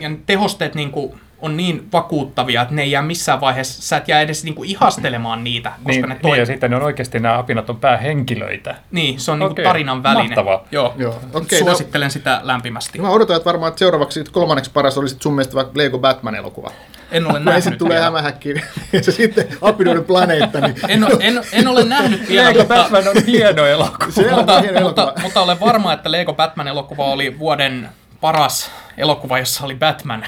ja 0.00 0.08
ne 0.08 0.18
tehosteet 0.26 0.74
niin 0.74 0.90
kuin 0.90 1.20
on 1.44 1.56
niin 1.56 1.88
vakuuttavia, 1.92 2.62
että 2.62 2.74
ne 2.74 2.82
ei 2.82 2.90
jää 2.90 3.02
missään 3.02 3.40
vaiheessa, 3.40 3.82
sä 3.82 3.96
et 3.96 4.08
jää 4.08 4.20
edes 4.20 4.44
niinku 4.44 4.64
ihastelemaan 4.64 5.44
niitä, 5.44 5.72
koska 5.84 5.90
niin, 5.90 6.08
ne 6.08 6.14
toimii. 6.14 6.32
Niin, 6.32 6.40
ja 6.40 6.46
sitten 6.46 6.70
ne 6.70 6.76
on 6.76 6.82
oikeasti 6.82 7.20
nämä 7.20 7.38
apinat 7.38 7.70
on 7.70 7.76
päähenkilöitä. 7.76 8.74
Niin, 8.90 9.20
se 9.20 9.30
on 9.30 9.42
okay. 9.42 9.48
niinku 9.48 9.62
tarinan 9.62 10.02
väline. 10.02 10.22
Mahtavaa. 10.22 10.64
Joo, 10.70 10.94
Joo. 10.96 11.20
Okay, 11.32 11.58
no- 11.60 11.66
Suosittelen 11.66 12.06
no, 12.06 12.10
sitä 12.10 12.40
lämpimästi. 12.42 13.00
Mä 13.00 13.10
odotan, 13.10 13.36
että 13.36 13.44
varmaan 13.44 13.68
että 13.68 13.78
seuraavaksi 13.78 14.24
kolmanneksi 14.32 14.70
paras 14.70 14.98
olisi 14.98 15.16
sun 15.20 15.34
mielestä 15.34 15.54
vaikka 15.54 15.72
Lego 15.76 15.98
Batman-elokuva. 15.98 16.70
En 17.12 17.26
ole 17.26 17.38
Ja 17.38 17.44
nähnyt 17.44 17.64
sitten 17.64 17.78
tulee 17.78 18.00
hämähäkki 18.00 18.54
ja 18.92 19.02
se 19.04 19.12
sitten 19.12 19.48
apinoiden 19.60 20.04
planeetta. 20.04 20.60
Niin 20.60 20.76
En, 20.88 21.04
ole- 21.04 21.16
en, 21.20 21.40
en 21.52 21.68
ole 21.68 21.84
nähnyt 21.84 22.28
vielä, 22.28 22.48
Lego 22.48 22.58
mutta, 22.58 22.74
Batman 22.74 23.08
on 23.08 23.24
hieno 23.26 23.66
elokuva. 23.66 24.10
se 24.10 24.28
on 24.30 24.38
mutta, 24.38 24.60
hieno 24.60 24.80
mutta, 24.80 25.02
elokuva. 25.02 25.22
mutta 25.22 25.40
olen 25.40 25.60
varma, 25.60 25.92
että 25.92 26.12
Lego 26.12 26.32
Batman-elokuva 26.32 27.04
oli 27.04 27.38
vuoden 27.38 27.88
paras 28.20 28.70
elokuva, 28.96 29.38
jossa 29.38 29.64
oli 29.64 29.74
Batman. 29.74 30.24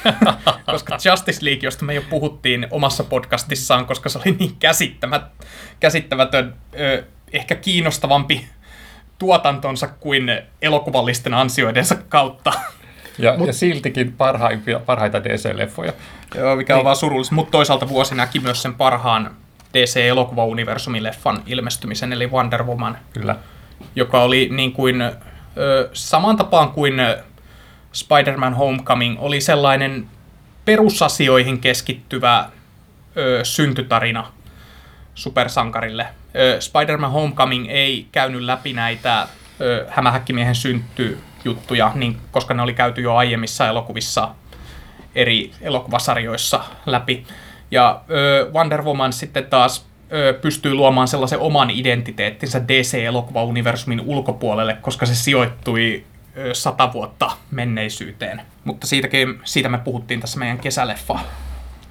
koska 0.66 0.98
Justice 1.10 1.44
League, 1.44 1.60
josta 1.62 1.84
me 1.84 1.94
jo 1.94 2.02
puhuttiin 2.10 2.66
omassa 2.70 3.04
podcastissaan, 3.04 3.86
koska 3.86 4.08
se 4.08 4.18
oli 4.18 4.36
niin 4.38 4.56
käsittämät, 4.58 5.22
käsittämätön, 5.80 6.54
ö, 6.80 7.04
ehkä 7.32 7.54
kiinnostavampi 7.54 8.48
tuotantonsa 9.18 9.88
kuin 9.88 10.42
elokuvallisten 10.62 11.34
ansioidensa 11.34 11.94
kautta. 12.08 12.52
Ja, 13.18 13.34
ja 13.46 13.52
siltikin 13.52 14.12
parhaimpia, 14.12 14.80
parhaita 14.80 15.24
DC-leffoja. 15.24 15.92
Joo, 16.34 16.56
mikä 16.56 16.76
on 16.76 16.84
vaan 16.84 16.96
surullista. 16.96 17.34
Mutta 17.34 17.50
toisaalta 17.50 17.88
vuosi 17.88 18.14
näki 18.14 18.40
myös 18.40 18.62
sen 18.62 18.74
parhaan 18.74 19.36
DC-elokuvauniversumin 19.74 21.02
leffan 21.02 21.42
ilmestymisen, 21.46 22.12
eli 22.12 22.26
Wonder 22.26 22.64
Woman, 22.64 22.98
Kyllä. 23.12 23.36
joka 23.94 24.22
oli 24.22 24.48
niin 24.52 24.72
kuin, 24.72 25.02
ö, 25.02 25.90
saman 25.92 26.36
tapaan 26.36 26.70
kuin 26.70 26.94
Spider-Man 27.96 28.54
Homecoming, 28.54 29.16
oli 29.20 29.40
sellainen 29.40 30.08
perusasioihin 30.64 31.60
keskittyvä 31.60 32.48
ö, 33.16 33.40
syntytarina 33.42 34.32
supersankarille. 35.14 36.06
Ö, 36.36 36.60
Spider-Man 36.60 37.10
Homecoming 37.12 37.66
ei 37.68 38.06
käynyt 38.12 38.42
läpi 38.42 38.72
näitä 38.72 39.28
ö, 39.60 39.86
hämähäkkimiehen 39.88 40.54
syntyjuttuja, 40.54 41.92
niin, 41.94 42.18
koska 42.30 42.54
ne 42.54 42.62
oli 42.62 42.74
käyty 42.74 43.00
jo 43.00 43.14
aiemmissa 43.14 43.68
elokuvissa 43.68 44.28
eri 45.14 45.52
elokuvasarjoissa 45.60 46.64
läpi. 46.86 47.26
Ja 47.70 48.00
ö, 48.10 48.50
Wonder 48.52 48.82
Woman 48.82 49.12
sitten 49.12 49.46
taas 49.46 49.86
ö, 50.12 50.38
pystyy 50.42 50.74
luomaan 50.74 51.08
sellaisen 51.08 51.38
oman 51.38 51.70
identiteettinsä 51.70 52.60
DC-elokuvauniversumin 52.68 54.00
ulkopuolelle, 54.00 54.76
koska 54.82 55.06
se 55.06 55.14
sijoittui 55.14 56.04
sata 56.52 56.92
vuotta 56.92 57.30
menneisyyteen. 57.50 58.42
Mutta 58.64 58.86
siitäkin, 58.86 59.40
siitä 59.44 59.68
me 59.68 59.78
puhuttiin 59.78 60.20
tässä 60.20 60.38
meidän 60.38 60.58
kesäleffa 60.58 61.18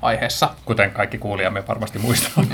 aiheessa. 0.01 0.49
Kuten 0.65 0.91
kaikki 0.91 1.17
kuulijamme 1.17 1.63
varmasti 1.67 1.99
muistavat. 1.99 2.49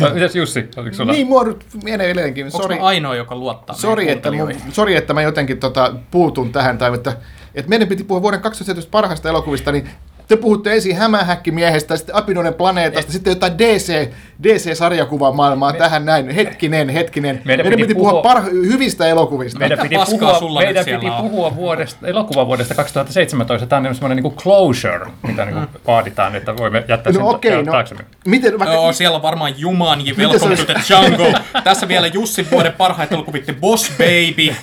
No, 0.00 0.10
Mitäs 0.14 0.36
Jussi, 0.36 0.68
oliko 0.76 0.96
sulla? 0.96 1.12
Niin, 1.12 1.26
mua 1.26 1.44
nyt 1.44 1.66
menee 1.84 2.06
edelleenkin. 2.06 2.46
Onko 2.46 2.58
Sori, 2.58 2.78
ainoa, 2.78 3.14
joka 3.14 3.34
luottaa 3.34 3.76
sori, 3.76 4.10
että, 4.10 4.32
mun, 4.32 4.54
sori, 4.72 4.96
että 4.96 5.14
mä 5.14 5.22
jotenkin 5.22 5.58
tota, 5.58 5.94
puutun 6.10 6.52
tähän. 6.52 6.78
Tai 6.78 6.94
että, 6.94 7.16
että 7.54 7.68
meidän 7.68 7.88
piti 7.88 8.04
puhua 8.04 8.22
vuoden 8.22 8.40
2017 8.40 8.90
parhaista 8.90 9.28
elokuvista, 9.28 9.72
niin 9.72 9.88
te 10.28 10.36
puhutte 10.36 10.72
ensin 10.72 10.96
hämähäkkimiehestä, 10.96 11.96
sitten 11.96 12.14
apinoiden 12.16 12.54
planeetasta, 12.54 13.12
sitten 13.12 13.30
jotain 13.30 13.58
DC, 13.58 14.08
DC-sarjakuvan 14.42 15.36
maailmaa 15.36 15.72
tähän 15.72 16.04
näin. 16.04 16.30
Hetkinen, 16.30 16.88
hetkinen. 16.88 17.42
Meidän, 17.44 17.66
piti 17.66 17.76
piti 17.76 17.94
puhua, 17.94 18.10
puhua- 18.10 18.22
parha- 18.22 18.50
hyvistä 18.50 19.06
elokuvista. 19.08 19.58
Meidän 19.58 19.78
piti, 19.78 19.94
puhua, 20.10 20.60
meidän 20.60 20.84
piti 20.84 21.06
on? 21.06 21.22
puhua 21.22 21.56
vuodesta, 21.56 22.06
elokuvavuodesta 22.06 22.74
2017. 22.74 23.66
Tämä 23.66 23.88
on 23.88 23.94
semmoinen 23.94 24.24
niin 24.24 24.34
closure, 24.36 25.06
mitä 25.26 25.44
niin 25.44 25.54
kuin 25.54 25.68
vaaditaan, 25.86 26.34
että 26.36 26.56
voimme 26.56 26.84
jättää 26.88 27.12
sen 27.12 27.22
No 27.22 27.30
okei, 27.30 27.50
okay, 27.52 27.64
no, 27.64 27.72
taaksemme. 27.72 28.04
miten, 28.26 28.58
vaikka, 28.58 28.74
Joo, 28.74 28.92
siellä 28.92 29.16
on 29.16 29.22
varmaan 29.22 29.54
Jumanji, 29.56 30.14
Welcome 30.18 30.56
to 30.56 30.64
the 30.64 30.74
Jungle. 30.94 31.34
Tässä 31.64 31.88
vielä 31.88 32.06
Jussin 32.06 32.46
vuoden 32.50 32.72
parhaita 32.72 33.14
elokuvia, 33.14 33.42
Boss 33.60 33.90
Baby, 33.98 34.54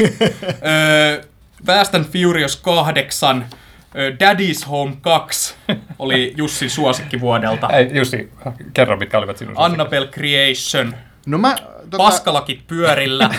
Fast 1.67 1.95
and 1.95 2.05
Furious 2.05 2.55
8, 2.55 3.45
öö, 3.51 3.57
Daddy's 3.95 4.69
Home 4.69 4.97
2 5.01 5.55
oli 5.99 6.33
Jussin 6.37 6.69
suosikki 6.69 7.19
vuodelta. 7.21 7.69
Ei, 7.69 7.89
Jussi, 7.93 8.31
kerro 8.73 8.97
mitkä 8.97 9.17
olivat 9.17 9.37
sinun 9.37 9.55
suosikkisi. 9.55 9.81
Annabelle 9.81 10.07
Creation, 10.07 10.95
no 11.25 11.37
mä, 11.37 11.55
tota, 11.89 11.97
Paskalakit 11.97 12.67
pyörillä. 12.67 13.29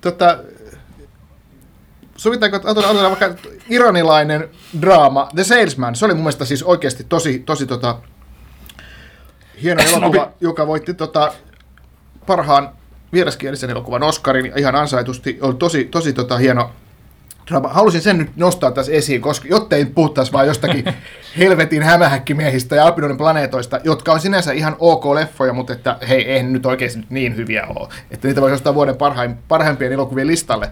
tota, 0.00 0.38
sovitaanko, 2.16 2.56
että 2.56 2.68
otetaan, 2.68 2.96
otetaan 2.96 3.18
vaikka 3.20 3.50
iranilainen 3.68 4.48
draama, 4.80 5.28
The 5.34 5.44
Salesman, 5.44 5.96
se 5.96 6.04
oli 6.04 6.14
mun 6.14 6.22
mielestä 6.22 6.44
siis 6.44 6.62
oikeasti 6.62 7.04
tosi, 7.04 7.38
tosi 7.38 7.66
tota, 7.66 7.98
hieno 9.62 9.82
elokuva, 9.82 10.32
joka 10.40 10.66
voitti 10.66 10.94
tota, 10.94 11.32
parhaan 12.26 12.70
vieraskielisen 13.12 13.70
elokuvan 13.70 14.02
Oscarin 14.02 14.52
ihan 14.56 14.74
ansaitusti. 14.74 15.38
Oli 15.40 15.54
tosi, 15.54 15.84
tosi 15.84 16.12
tota, 16.12 16.36
hieno 16.36 16.70
draama. 17.48 17.68
Halusin 17.68 18.00
sen 18.00 18.18
nyt 18.18 18.36
nostaa 18.36 18.70
tässä 18.70 18.92
esiin, 18.92 19.20
koska 19.20 19.48
jotta 19.48 19.76
ei 19.76 19.84
puhuttaisi 19.84 20.32
vaan 20.32 20.46
jostakin 20.46 20.84
helvetin 21.38 21.82
hämähäkkimiehistä 21.82 22.76
ja 22.76 22.86
apinoiden 22.86 23.16
planeetoista, 23.16 23.80
jotka 23.84 24.12
on 24.12 24.20
sinänsä 24.20 24.52
ihan 24.52 24.76
ok 24.78 25.06
leffoja, 25.06 25.52
mutta 25.52 25.72
että 25.72 25.96
hei, 26.08 26.30
eihän 26.30 26.52
nyt 26.52 26.66
oikeasti 26.66 26.98
nyt 26.98 27.10
niin 27.10 27.36
hyviä 27.36 27.66
ole. 27.66 27.88
Että 28.10 28.28
niitä 28.28 28.40
voisi 28.40 28.52
nostaa 28.52 28.74
vuoden 28.74 28.96
parhaim, 28.96 29.36
parhaimpien 29.48 29.92
elokuvien 29.92 30.26
listalle. 30.26 30.70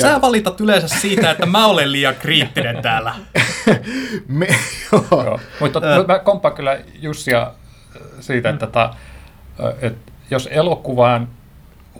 Sä 0.00 0.20
valitat 0.20 0.60
yleensä 0.60 0.88
siitä, 0.88 1.30
että 1.30 1.46
mä 1.46 1.66
olen 1.66 1.92
liian 1.92 2.14
kriittinen 2.14 2.82
täällä. 2.82 3.14
Me, 4.28 4.46
joo. 4.92 5.04
Joo. 5.10 5.40
Mutta 5.60 5.80
mä 6.08 6.18
komppaan 6.18 6.54
kyllä 6.54 6.78
Jussia 7.00 7.52
siitä, 8.20 8.48
että, 8.48 8.66
tota, 8.66 8.94
äh, 9.64 9.74
että 9.82 10.12
jos 10.30 10.48
elokuvan 10.52 11.28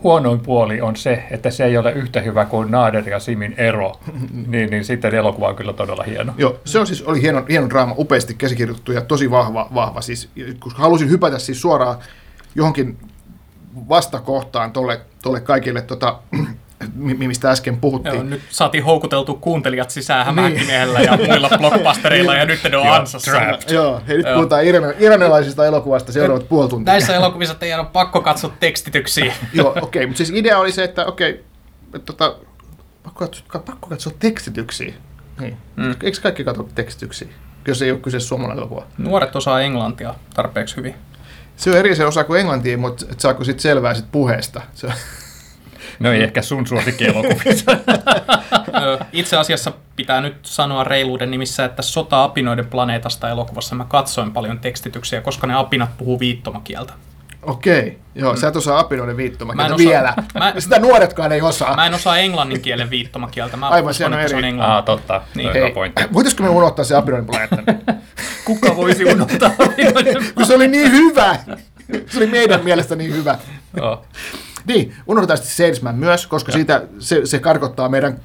huonoin 0.03 0.39
puoli 0.39 0.81
on 0.81 0.95
se, 0.95 1.23
että 1.31 1.51
se 1.51 1.65
ei 1.65 1.77
ole 1.77 1.91
yhtä 1.91 2.21
hyvä 2.21 2.45
kuin 2.45 2.71
Nader 2.71 3.09
ja 3.09 3.19
Simin 3.19 3.53
ero, 3.57 3.99
niin, 4.47 4.69
niin 4.69 4.85
sitten 4.85 5.15
elokuva 5.15 5.47
on 5.47 5.55
kyllä 5.55 5.73
todella 5.73 6.03
hieno. 6.03 6.33
Joo, 6.37 6.59
se 6.65 6.79
on 6.79 6.87
siis, 6.87 7.01
oli 7.01 7.21
hieno, 7.21 7.45
hieno 7.49 7.69
draama, 7.69 7.95
upeasti 7.97 8.33
käsikirjoitettu 8.33 8.91
ja 8.91 9.01
tosi 9.01 9.31
vahva, 9.31 9.69
vahva 9.73 10.01
siis, 10.01 10.29
koska 10.59 10.81
halusin 10.81 11.09
hypätä 11.09 11.39
siis 11.39 11.61
suoraan 11.61 11.97
johonkin 12.55 12.97
vastakohtaan 13.89 14.71
tolle, 14.71 15.01
tolle 15.21 15.41
kaikille, 15.41 15.81
tota, 15.81 16.19
mistä 16.95 17.51
äsken 17.51 17.77
puhuttiin. 17.77 18.15
Joo, 18.15 18.23
nyt 18.23 18.41
saatiin 18.49 18.83
houkuteltu 18.83 19.35
kuuntelijat 19.35 19.89
sisään 19.89 20.25
hämähäkkimiehellä 20.25 20.99
ja 20.99 21.17
muilla 21.17 21.49
blockbustereilla 21.59 22.35
ja 22.35 22.45
nyt 22.45 22.59
ne 22.63 22.77
on 22.77 22.87
ansassa. 22.87 23.31
trapped. 23.31 23.73
Joo, 23.73 24.01
hei 24.07 24.17
nyt 24.17 24.25
Joo. 24.25 24.35
puhutaan 24.35 24.63
iran- 24.63 24.95
iranilaisista 24.99 25.65
elokuvasta 25.65 26.11
seuraavat 26.11 26.49
puoli 26.49 26.69
tuntia. 26.69 26.93
Näissä 26.93 27.15
elokuvissa 27.15 27.55
teidän 27.55 27.79
on 27.79 27.87
pakko 27.87 28.21
katsoa 28.21 28.53
tekstityksiä. 28.59 29.33
Joo, 29.53 29.69
okei, 29.69 29.81
okay, 29.81 30.05
mutta 30.05 30.17
siis 30.17 30.29
idea 30.29 30.59
oli 30.59 30.71
se, 30.71 30.83
että 30.83 31.05
okei, 31.05 31.31
okay, 31.31 31.43
että 31.95 32.13
tota, 32.13 32.35
pakko, 33.03 33.19
katsoa, 33.25 33.61
pakko 33.65 33.87
katsoa 33.89 34.13
tekstityksiä. 34.19 34.93
Niin. 35.39 35.57
Mm. 35.75 35.95
Eikö 36.03 36.17
kaikki 36.21 36.43
katso 36.43 36.69
tekstityksiä, 36.75 37.27
jos 37.67 37.81
ei 37.81 37.91
ole 37.91 37.99
kyse 37.99 38.19
suomalainen 38.19 38.57
elokuva? 38.57 38.85
Nuoret 38.97 39.35
osaa 39.35 39.61
englantia 39.61 40.15
tarpeeksi 40.33 40.77
hyvin. 40.77 40.95
Se 41.55 41.69
on 41.71 41.77
eri 41.77 41.95
se 41.95 42.05
osa 42.05 42.23
kuin 42.23 42.39
englantia, 42.39 42.77
mutta 42.77 43.05
saako 43.17 43.43
sitten 43.43 43.61
selvää 43.61 43.93
sit 43.93 44.11
puheesta. 44.11 44.61
Se 44.73 44.87
on, 44.87 44.93
No 45.99 46.11
ei 46.11 46.23
ehkä 46.23 46.41
sun 46.41 46.67
suosikkielokuvissa. 46.67 47.71
Itse 49.13 49.37
asiassa 49.37 49.71
pitää 49.95 50.21
nyt 50.21 50.35
sanoa 50.43 50.83
reiluuden 50.83 51.31
nimissä, 51.31 51.65
että 51.65 51.81
Sota 51.81 52.23
apinoiden 52.23 52.65
planeetasta 52.65 53.29
elokuvassa 53.29 53.75
mä 53.75 53.85
katsoin 53.85 54.31
paljon 54.31 54.59
tekstityksiä, 54.59 55.21
koska 55.21 55.47
ne 55.47 55.53
apinat 55.55 55.97
puhuu 55.97 56.19
viittomakieltä. 56.19 56.93
Okei, 57.41 57.97
joo, 58.15 58.35
sä 58.35 58.47
et 58.47 58.55
osaa 58.55 58.79
apinoiden 58.79 59.15
Mä 59.15 59.17
en 59.17 59.17
viittomakieltä 59.17 59.73
osaa- 59.75 59.87
vielä. 59.87 60.13
mä- 60.39 60.53
Sitä 60.59 60.79
nuoretkaan 60.79 61.31
ei 61.31 61.41
osaa. 61.41 61.75
Mä 61.75 61.85
en 61.85 61.93
osaa 61.93 62.17
englannin 62.17 62.61
kielen 62.61 62.89
viittomakieltä. 62.89 63.57
Mä 63.57 63.67
Aivan, 63.69 63.93
se 63.93 64.05
on 64.05 64.13
että 64.13 64.27
se 64.27 64.35
on 64.35 64.39
eri. 64.39 64.47
englannin. 64.49 64.75
Aa, 64.75 64.81
totta. 64.81 65.21
Niin. 65.35 65.53
Hei, 65.53 65.71
pointti. 65.71 66.03
voitaisko 66.13 66.43
me 66.43 66.49
unohtaa 66.49 66.85
se 66.85 66.95
apinoiden 66.95 67.25
planeetta? 67.25 67.57
Kuka 68.45 68.75
voisi 68.75 69.05
unohtaa 69.05 69.51
Kun 70.35 70.45
se 70.45 70.55
oli 70.55 70.67
niin 70.67 70.91
hyvä. 70.91 71.35
Se 72.07 72.17
oli 72.17 72.27
meidän 72.27 72.63
mielestä 72.63 72.95
niin 72.95 73.13
hyvä. 73.13 73.37
Joo. 73.77 74.05
Niin, 74.67 74.93
unohdetaan 75.07 75.37
sitten 75.37 75.55
Salesman 75.55 75.95
myös, 75.95 76.27
koska 76.27 76.51
siitä 76.51 76.81
se, 76.99 77.25
se 77.25 77.39
karkottaa 77.39 77.89
meidän 77.89 78.17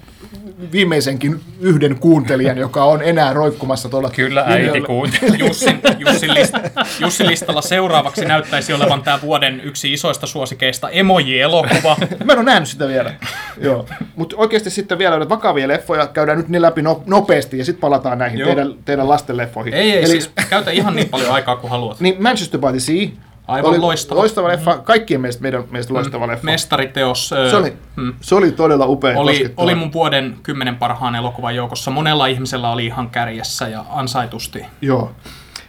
viimeisenkin 0.72 1.40
yhden 1.60 1.98
kuuntelijan, 1.98 2.58
joka 2.58 2.84
on 2.84 3.02
enää 3.02 3.32
roikkumassa 3.32 3.88
tuolla 3.88 4.10
Kyllä 4.10 4.40
äiti 4.46 4.56
linjoilla. 4.62 4.86
kuunteli. 4.86 5.38
Jussin, 5.38 5.80
Jussin, 5.98 6.34
list, 6.34 6.54
Jussin 7.00 7.26
listalla 7.26 7.62
seuraavaksi 7.62 8.24
näyttäisi 8.24 8.72
olevan 8.72 9.02
tämä 9.02 9.20
vuoden 9.22 9.60
yksi 9.60 9.92
isoista 9.92 10.26
suosikeista 10.26 10.90
emoji-elokuva. 10.90 11.96
Mä 12.24 12.32
en 12.32 12.38
ole 12.38 12.44
nähnyt 12.44 12.68
sitä 12.68 12.88
vielä. 12.88 13.14
Joo. 13.60 13.86
Mutta 14.16 14.36
oikeasti 14.36 14.70
sitten 14.70 14.98
vielä 14.98 15.16
näitä 15.16 15.28
vakavia 15.28 15.68
leffoja 15.68 16.06
käydään 16.06 16.38
nyt 16.38 16.48
ne 16.48 16.62
läpi 16.62 16.82
no, 16.82 17.02
nopeasti 17.06 17.58
ja 17.58 17.64
sitten 17.64 17.80
palataan 17.80 18.18
näihin 18.18 18.38
Joo. 18.38 18.46
teidän, 18.46 18.74
teidän 18.84 19.08
lasten 19.08 19.36
leffoihin. 19.36 19.74
Ei, 19.74 19.90
ei, 19.92 19.98
Eli, 19.98 20.06
siis 20.06 20.30
käytä 20.50 20.70
ihan 20.70 20.96
niin 20.96 21.08
paljon 21.08 21.32
aikaa 21.32 21.56
kuin 21.56 21.70
haluat. 21.70 22.00
Niin 22.00 22.22
Manchester 22.22 22.60
by 22.60 22.66
the 22.70 22.80
Sea. 22.80 23.27
Aivan 23.48 23.80
loistava. 23.80 24.20
Loistava 24.20 24.48
leffa. 24.48 24.78
Kaikkien 24.78 25.20
mielestä 25.20 25.42
meidän 25.42 25.64
mielestä 25.70 25.94
loistava 25.94 26.26
leffa. 26.26 26.44
Mestariteos 26.44 27.28
Se 27.28 27.56
oli, 27.56 27.76
mm, 27.96 28.14
se 28.20 28.34
oli 28.34 28.52
todella 28.52 28.86
upea 28.86 29.18
oli, 29.18 29.54
oli 29.56 29.74
mun 29.74 29.92
vuoden 29.92 30.36
kymmenen 30.42 30.76
parhaan 30.76 31.14
elokuvan 31.14 31.56
joukossa. 31.56 31.90
Monella 31.90 32.26
ihmisellä 32.26 32.70
oli 32.70 32.86
ihan 32.86 33.10
kärjessä 33.10 33.68
ja 33.68 33.84
ansaitusti. 33.90 34.64
Joo. 34.80 35.12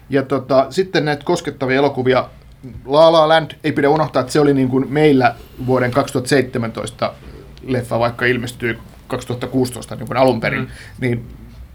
Ja 0.10 0.24
tota, 0.24 0.68
sitten 0.70 1.06
näitä 1.06 1.24
koskettavia 1.26 1.78
elokuvia, 1.78 2.30
La 2.86 3.12
La 3.12 3.28
Land, 3.28 3.52
ei 3.64 3.72
pidä 3.72 3.90
unohtaa, 3.90 4.20
että 4.20 4.34
se 4.34 4.40
oli 4.40 4.54
niin 4.54 4.70
kuin 4.70 4.86
meillä 4.90 5.36
vuoden 5.66 5.92
2017 5.92 7.14
leffa, 7.68 8.00
vaikka 8.00 8.26
ilmestyi 8.26 8.78
2016 9.08 9.96
niin 9.96 10.08
kuin 10.08 10.18
alun 10.18 10.40
perin, 10.40 10.60
mm. 10.60 10.68
niin 11.00 11.28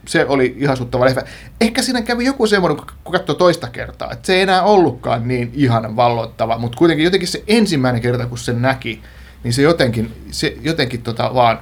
se 0.06 0.26
oli 0.26 0.54
ihasuttava 0.58 1.04
leffa. 1.04 1.22
Ehkä 1.60 1.82
siinä 1.82 2.02
kävi 2.02 2.24
joku 2.24 2.46
semmoinen, 2.46 2.76
kun 3.02 3.12
katsoi 3.12 3.36
toista 3.36 3.68
kertaa, 3.68 4.12
että 4.12 4.26
se 4.26 4.34
ei 4.34 4.42
enää 4.42 4.62
ollutkaan 4.62 5.28
niin 5.28 5.50
ihanan 5.54 5.96
valloittava, 5.96 6.58
mutta 6.58 6.78
kuitenkin 6.78 7.04
jotenkin 7.04 7.28
se 7.28 7.42
ensimmäinen 7.46 8.02
kerta, 8.02 8.26
kun 8.26 8.38
sen 8.38 8.62
näki, 8.62 9.02
niin 9.44 9.52
se 9.52 9.62
jotenkin, 9.62 10.12
se 10.30 10.56
jotenkin 10.62 11.02
tota 11.02 11.34
vaan, 11.34 11.58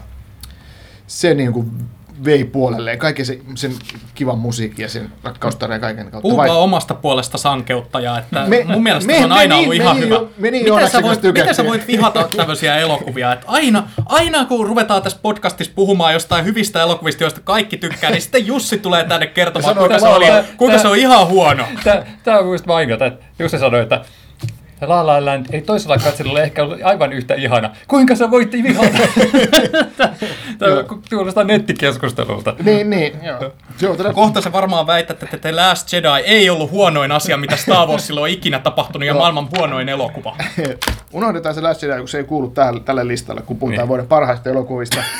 se 1.06 1.34
niin 1.34 1.52
kuin 1.52 1.70
vei 2.24 2.44
puolelleen 2.44 2.98
kaiken 2.98 3.26
se, 3.26 3.38
sen 3.54 3.72
kivan 4.14 4.38
musiikin 4.38 4.82
ja 4.82 4.88
sen 4.88 5.10
rakkaustarjan 5.24 5.80
kaiken 5.80 6.04
kautta. 6.04 6.20
Puhu 6.22 6.36
Vai- 6.36 6.50
omasta 6.50 6.94
puolesta 6.94 7.38
sankeutta 7.38 8.00
ja 8.00 8.18
että 8.18 8.44
Me- 8.48 8.64
mun 8.64 8.82
mielestä 8.82 9.06
me- 9.06 9.18
se 9.18 9.24
on 9.24 9.32
aina 9.32 9.54
ollut 9.56 9.68
me 9.68 9.74
ihan 9.74 9.96
niin 9.96 10.04
hyvä. 10.06 10.14
jo- 10.14 10.30
me 10.38 10.50
niin 10.50 10.74
miten, 10.74 10.90
sä 10.90 11.02
voit, 11.02 11.22
miten 11.22 11.54
sä 11.54 11.64
voit 11.64 11.86
vihata 11.86 12.28
tämmöisiä 12.36 12.76
elokuvia, 12.76 13.32
että 13.32 13.46
aina, 13.48 13.88
aina 14.06 14.44
kun 14.44 14.66
ruvetaan 14.66 15.02
tässä 15.02 15.18
podcastissa 15.22 15.72
puhumaan 15.76 16.12
jostain 16.12 16.44
hyvistä 16.44 16.82
elokuvista, 16.82 17.24
joista 17.24 17.40
kaikki 17.44 17.76
tykkää, 17.76 18.10
niin 18.10 18.22
sitten 18.22 18.46
Jussi 18.46 18.78
tulee 18.78 19.04
tänne 19.04 19.26
kertomaan, 19.26 19.76
kuinka 19.76 19.98
se, 19.98 20.08
oli, 20.08 20.26
kuinka 20.56 20.74
tää- 20.76 20.82
se 20.82 20.88
on 20.88 20.96
ihan 20.98 21.26
huono. 21.28 21.64
Tämä 22.24 22.38
on 22.38 22.46
muista 22.46 22.66
mainita, 22.66 23.06
että 23.06 23.24
Jussi 23.38 23.58
sanoi, 23.58 23.82
että 23.82 24.00
La 24.86 25.06
La 25.06 25.24
Land 25.24 25.46
ei 25.52 25.62
toisella 25.62 25.96
katsella 25.98 26.40
ehkä 26.40 26.62
ollut 26.62 26.78
aivan 26.84 27.12
yhtä 27.12 27.34
ihana. 27.34 27.70
Kuinka 27.88 28.16
sä 28.16 28.30
voit 28.30 28.52
vihata? 28.52 28.98
Tämä 30.62 31.00
kuulostaa 31.10 31.44
nettikeskustelulta. 31.44 32.54
Niin, 32.62 32.90
niin, 32.90 33.12
joo. 33.22 33.36
On 33.90 33.96
todella 33.96 34.14
Kohta 34.14 34.40
se 34.40 34.52
varmaan 34.52 34.86
väittätte, 34.86 35.24
että 35.24 35.38
The 35.38 35.52
Last 35.52 35.92
Jedi 35.92 36.08
ei 36.24 36.50
ollut 36.50 36.70
huonoin 36.70 37.12
asia, 37.12 37.36
mitä 37.36 37.56
Star 37.56 37.88
Warsilla 37.88 38.20
on 38.20 38.28
ikinä 38.28 38.58
tapahtunut 38.58 39.06
ja 39.06 39.14
maailman 39.14 39.48
huonoin 39.58 39.88
elokuva. 39.88 40.36
Unohdetaan 41.12 41.54
se 41.54 41.60
Last 41.60 41.82
Jedi, 41.82 41.98
kun 41.98 42.08
se 42.08 42.18
ei 42.18 42.24
kuulu 42.24 42.48
tälle, 42.50 42.80
tälle 42.80 43.08
listalle, 43.08 43.42
kun 43.42 43.58
puhutaan 43.58 43.78
Niin. 43.80 43.88
vuoden 43.88 44.06
parhaista 44.06 44.50
elokuvista. 44.50 45.02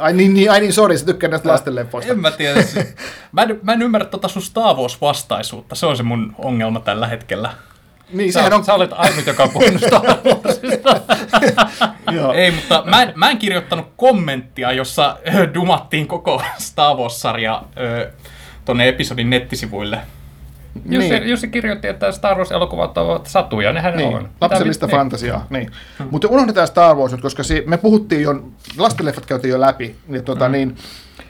ai 0.00 0.12
niin, 0.12 0.34
niin, 0.34 0.50
ai 0.50 0.60
niin, 0.60 0.72
sori, 0.72 0.98
sä 0.98 1.06
tykkää 1.06 1.30
näistä 1.30 1.48
lastenleffoista. 1.48 2.12
En 2.12 2.20
mä 2.20 2.30
tiedä. 2.30 2.62
se- 2.62 2.94
Mä 3.32 3.42
en, 3.42 3.60
mä 3.62 3.72
en 3.72 3.82
ymmärrä 3.82 4.06
tota 4.06 4.28
sun 4.28 4.42
Star 4.42 4.76
Wars-vastaisuutta. 4.76 5.74
Se 5.74 5.86
on 5.86 5.96
se 5.96 6.02
mun 6.02 6.34
ongelma 6.38 6.80
tällä 6.80 7.06
hetkellä. 7.06 7.50
Niin, 8.12 8.32
Sä, 8.32 8.38
sehän 8.38 8.52
on, 8.52 8.64
sä 8.64 8.74
olet 8.74 8.90
ainut, 8.92 9.26
joka 9.26 9.42
on 9.42 9.50
puhunut 9.50 9.82
Star 9.86 10.02
Warsista. 10.24 11.00
Ei, 12.34 12.50
mutta 12.50 12.82
mä 12.86 13.02
en, 13.02 13.12
mä 13.16 13.30
en 13.30 13.38
kirjoittanut 13.38 13.86
kommenttia, 13.96 14.72
jossa 14.72 15.16
ö, 15.34 15.54
dumattiin 15.54 16.06
koko 16.06 16.42
Star 16.58 16.96
Wars-sarja 16.96 17.62
ö, 17.78 18.10
tonne 18.64 18.88
episodin 18.88 19.30
nettisivuille. 19.30 19.98
Jussi, 20.90 21.10
Niin. 21.10 21.28
Jussi 21.30 21.48
kirjoitti, 21.48 21.88
että 21.88 22.12
Star 22.12 22.36
Wars-elokuvat 22.38 22.98
ovat 22.98 23.26
satuja, 23.26 23.72
nehän 23.72 23.92
ne 23.96 24.02
Niin, 24.02 24.16
on. 24.16 24.28
lapsellista 24.40 24.86
Mitä- 24.86 24.96
fantasiaa. 24.96 25.46
Niin. 25.50 25.70
Mutta 26.10 26.28
unohdetaan 26.28 26.66
Star 26.66 26.96
Wars 26.96 27.12
nyt, 27.12 27.20
koska 27.20 27.42
si- 27.42 27.62
me 27.66 27.76
puhuttiin 27.76 28.22
jo, 28.22 28.42
lastenleffat 28.78 29.26
käytiin 29.26 29.50
jo 29.52 29.60
läpi. 29.60 29.96
Niin, 30.08 30.24
tota, 30.24 30.48
Mm. 30.48 30.52
niin, 30.52 30.76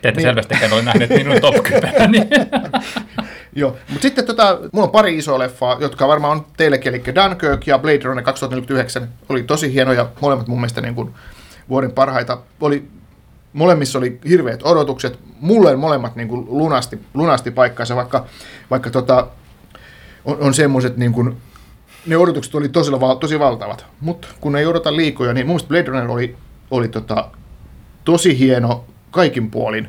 Te 0.02 0.08
ette 0.08 0.20
Niin. 0.20 0.28
selvästikään 0.28 0.72
ole 0.72 0.82
nähneet 0.82 1.10
minun 1.10 1.40
top 1.40 1.54
10. 1.62 1.92
Joo, 3.56 3.76
mutta 3.88 4.02
sitten 4.02 4.26
tota, 4.26 4.58
mulla 4.72 4.86
on 4.86 4.92
pari 4.92 5.18
isoa 5.18 5.38
leffaa, 5.38 5.76
jotka 5.80 6.08
varmaan 6.08 6.38
on 6.38 6.46
teillekin, 6.56 6.94
eli 6.94 7.02
Dunkirk 7.14 7.66
ja 7.66 7.78
Blade 7.78 8.00
Runner 8.04 8.24
2049 8.24 9.08
oli 9.28 9.42
tosi 9.42 9.72
hienoja, 9.72 10.08
molemmat 10.20 10.48
mun 10.48 10.58
mielestä 10.58 10.80
niin 10.80 10.94
kuin 10.94 11.14
vuoden 11.68 11.92
parhaita. 11.92 12.38
Oli, 12.60 12.88
molemmissa 13.52 13.98
oli 13.98 14.18
hirveät 14.28 14.60
odotukset, 14.62 15.18
mulle 15.40 15.76
molemmat 15.76 16.16
niin 16.16 16.28
kuin 16.28 16.46
lunasti, 16.48 16.98
lunasti 17.14 17.50
paikkansa, 17.50 17.96
vaikka, 17.96 18.26
vaikka 18.70 18.90
tota, 18.90 19.26
on, 20.24 20.36
on 20.40 20.54
semmoiset 20.54 20.96
niin 20.96 21.12
kuin, 21.12 21.36
ne 22.06 22.16
odotukset 22.16 22.54
oli 22.54 22.68
tosi, 22.68 22.90
tosi 23.20 23.38
valtavat, 23.38 23.86
mutta 24.00 24.28
kun 24.40 24.56
ei 24.56 24.66
odota 24.66 24.96
liikoja, 24.96 25.32
niin 25.32 25.46
mun 25.46 25.54
mielestä 25.54 25.68
Blade 25.68 25.90
Runner 25.90 26.10
oli, 26.10 26.36
oli 26.70 26.88
tota, 26.88 27.30
tosi 28.04 28.38
hieno 28.38 28.84
kaikin 29.10 29.50
puolin. 29.50 29.88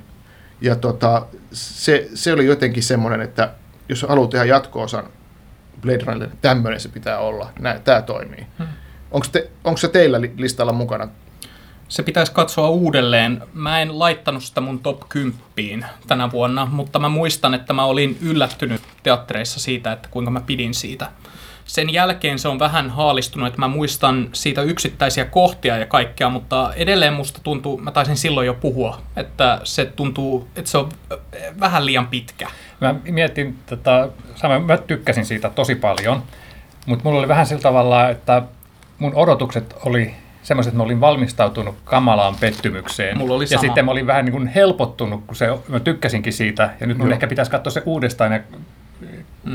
Ja 0.62 0.76
tota, 0.76 1.26
se, 1.52 2.10
se 2.14 2.34
oli 2.34 2.46
jotenkin 2.46 2.84
semmoinen, 2.84 3.22
että 3.22 3.52
jos 3.90 4.06
haluat 4.10 4.30
tehdä 4.30 4.46
jatko-osan 4.46 5.06
Blade 5.82 6.04
Runnerille, 6.06 6.38
tämmöinen 6.42 6.80
se 6.80 6.90
pitää 6.90 7.20
olla. 7.20 7.50
Tämä 7.84 8.02
toimii. 8.02 8.46
Hmm. 8.58 8.68
Onko, 9.12 9.28
te, 9.32 9.50
onko 9.64 9.78
se 9.78 9.88
teillä 9.88 10.22
li- 10.22 10.34
listalla 10.38 10.74
mukana? 10.74 11.08
Se 11.88 12.04
pitäisi 12.04 12.32
katsoa 12.32 12.70
uudelleen. 12.70 13.44
Mä 13.54 13.82
en 13.82 14.00
laittanut 14.00 14.44
sitä 14.44 14.62
mun 14.62 14.80
top 14.80 15.10
10 15.10 15.86
tänä 16.08 16.32
vuonna, 16.32 16.66
mutta 16.66 17.00
mä 17.00 17.10
muistan, 17.10 17.54
että 17.54 17.74
mä 17.74 17.84
olin 17.84 18.18
yllättynyt 18.22 18.82
teattereissa 19.04 19.60
siitä, 19.60 19.92
että 19.92 20.10
kuinka 20.12 20.32
mä 20.32 20.42
pidin 20.42 20.74
siitä. 20.74 21.12
Sen 21.66 21.90
jälkeen 21.90 22.40
se 22.40 22.48
on 22.48 22.60
vähän 22.60 22.90
haalistunut, 22.90 23.48
että 23.48 23.60
mä 23.60 23.68
muistan 23.68 24.30
siitä 24.34 24.62
yksittäisiä 24.62 25.26
kohtia 25.26 25.78
ja 25.78 25.86
kaikkea, 25.86 26.30
mutta 26.30 26.74
edelleen 26.76 27.14
musta 27.14 27.40
tuntuu, 27.44 27.78
mä 27.78 27.92
taisin 27.92 28.18
silloin 28.18 28.48
jo 28.48 28.54
puhua, 28.54 29.02
että 29.16 29.62
se 29.64 29.86
tuntuu, 29.86 30.48
että 30.56 30.72
se 30.72 30.78
on 30.78 30.90
äh, 31.12 31.20
vähän 31.60 31.86
liian 31.86 32.08
pitkä. 32.08 32.48
Mä 32.82 32.96
mietin 33.04 33.58
tätä, 33.66 34.10
sama, 34.36 34.60
mä 34.60 34.78
tykkäsin 34.78 35.26
siitä 35.26 35.50
tosi 35.50 35.76
paljon, 35.76 36.24
mutta 36.86 37.04
mulla 37.04 37.20
oli 37.20 37.28
vähän 37.28 37.46
sillä 37.46 37.62
tavalla, 37.62 38.10
että 38.10 38.42
mun 39.00 39.16
odotukset 39.16 39.76
oli 39.86 40.14
semmoiset, 40.44 40.72
että 40.72 40.78
mä 40.78 40.84
olin 40.84 41.02
valmistautunut 41.02 41.76
kamalaan 41.84 42.36
pettymykseen. 42.40 43.18
Mulla 43.18 43.34
oli 43.34 43.44
ja 43.44 43.48
sama. 43.48 43.62
sitten 43.62 43.86
mä 43.86 43.92
olin 43.92 44.08
vähän 44.08 44.26
niin 44.26 44.34
kuin 44.34 44.48
helpottunut, 44.48 45.24
kun 45.28 45.36
se, 45.36 45.48
mä 45.68 45.80
tykkäsinkin 45.80 46.34
siitä, 46.34 46.70
ja 46.80 46.88
nyt 46.88 46.98
mun 46.98 47.08
Joo. 47.08 47.14
ehkä 47.14 47.28
pitäisi 47.28 47.52
katsoa 47.52 47.72
se 47.72 47.84
uudestaan 47.86 48.32
ja 48.32 48.40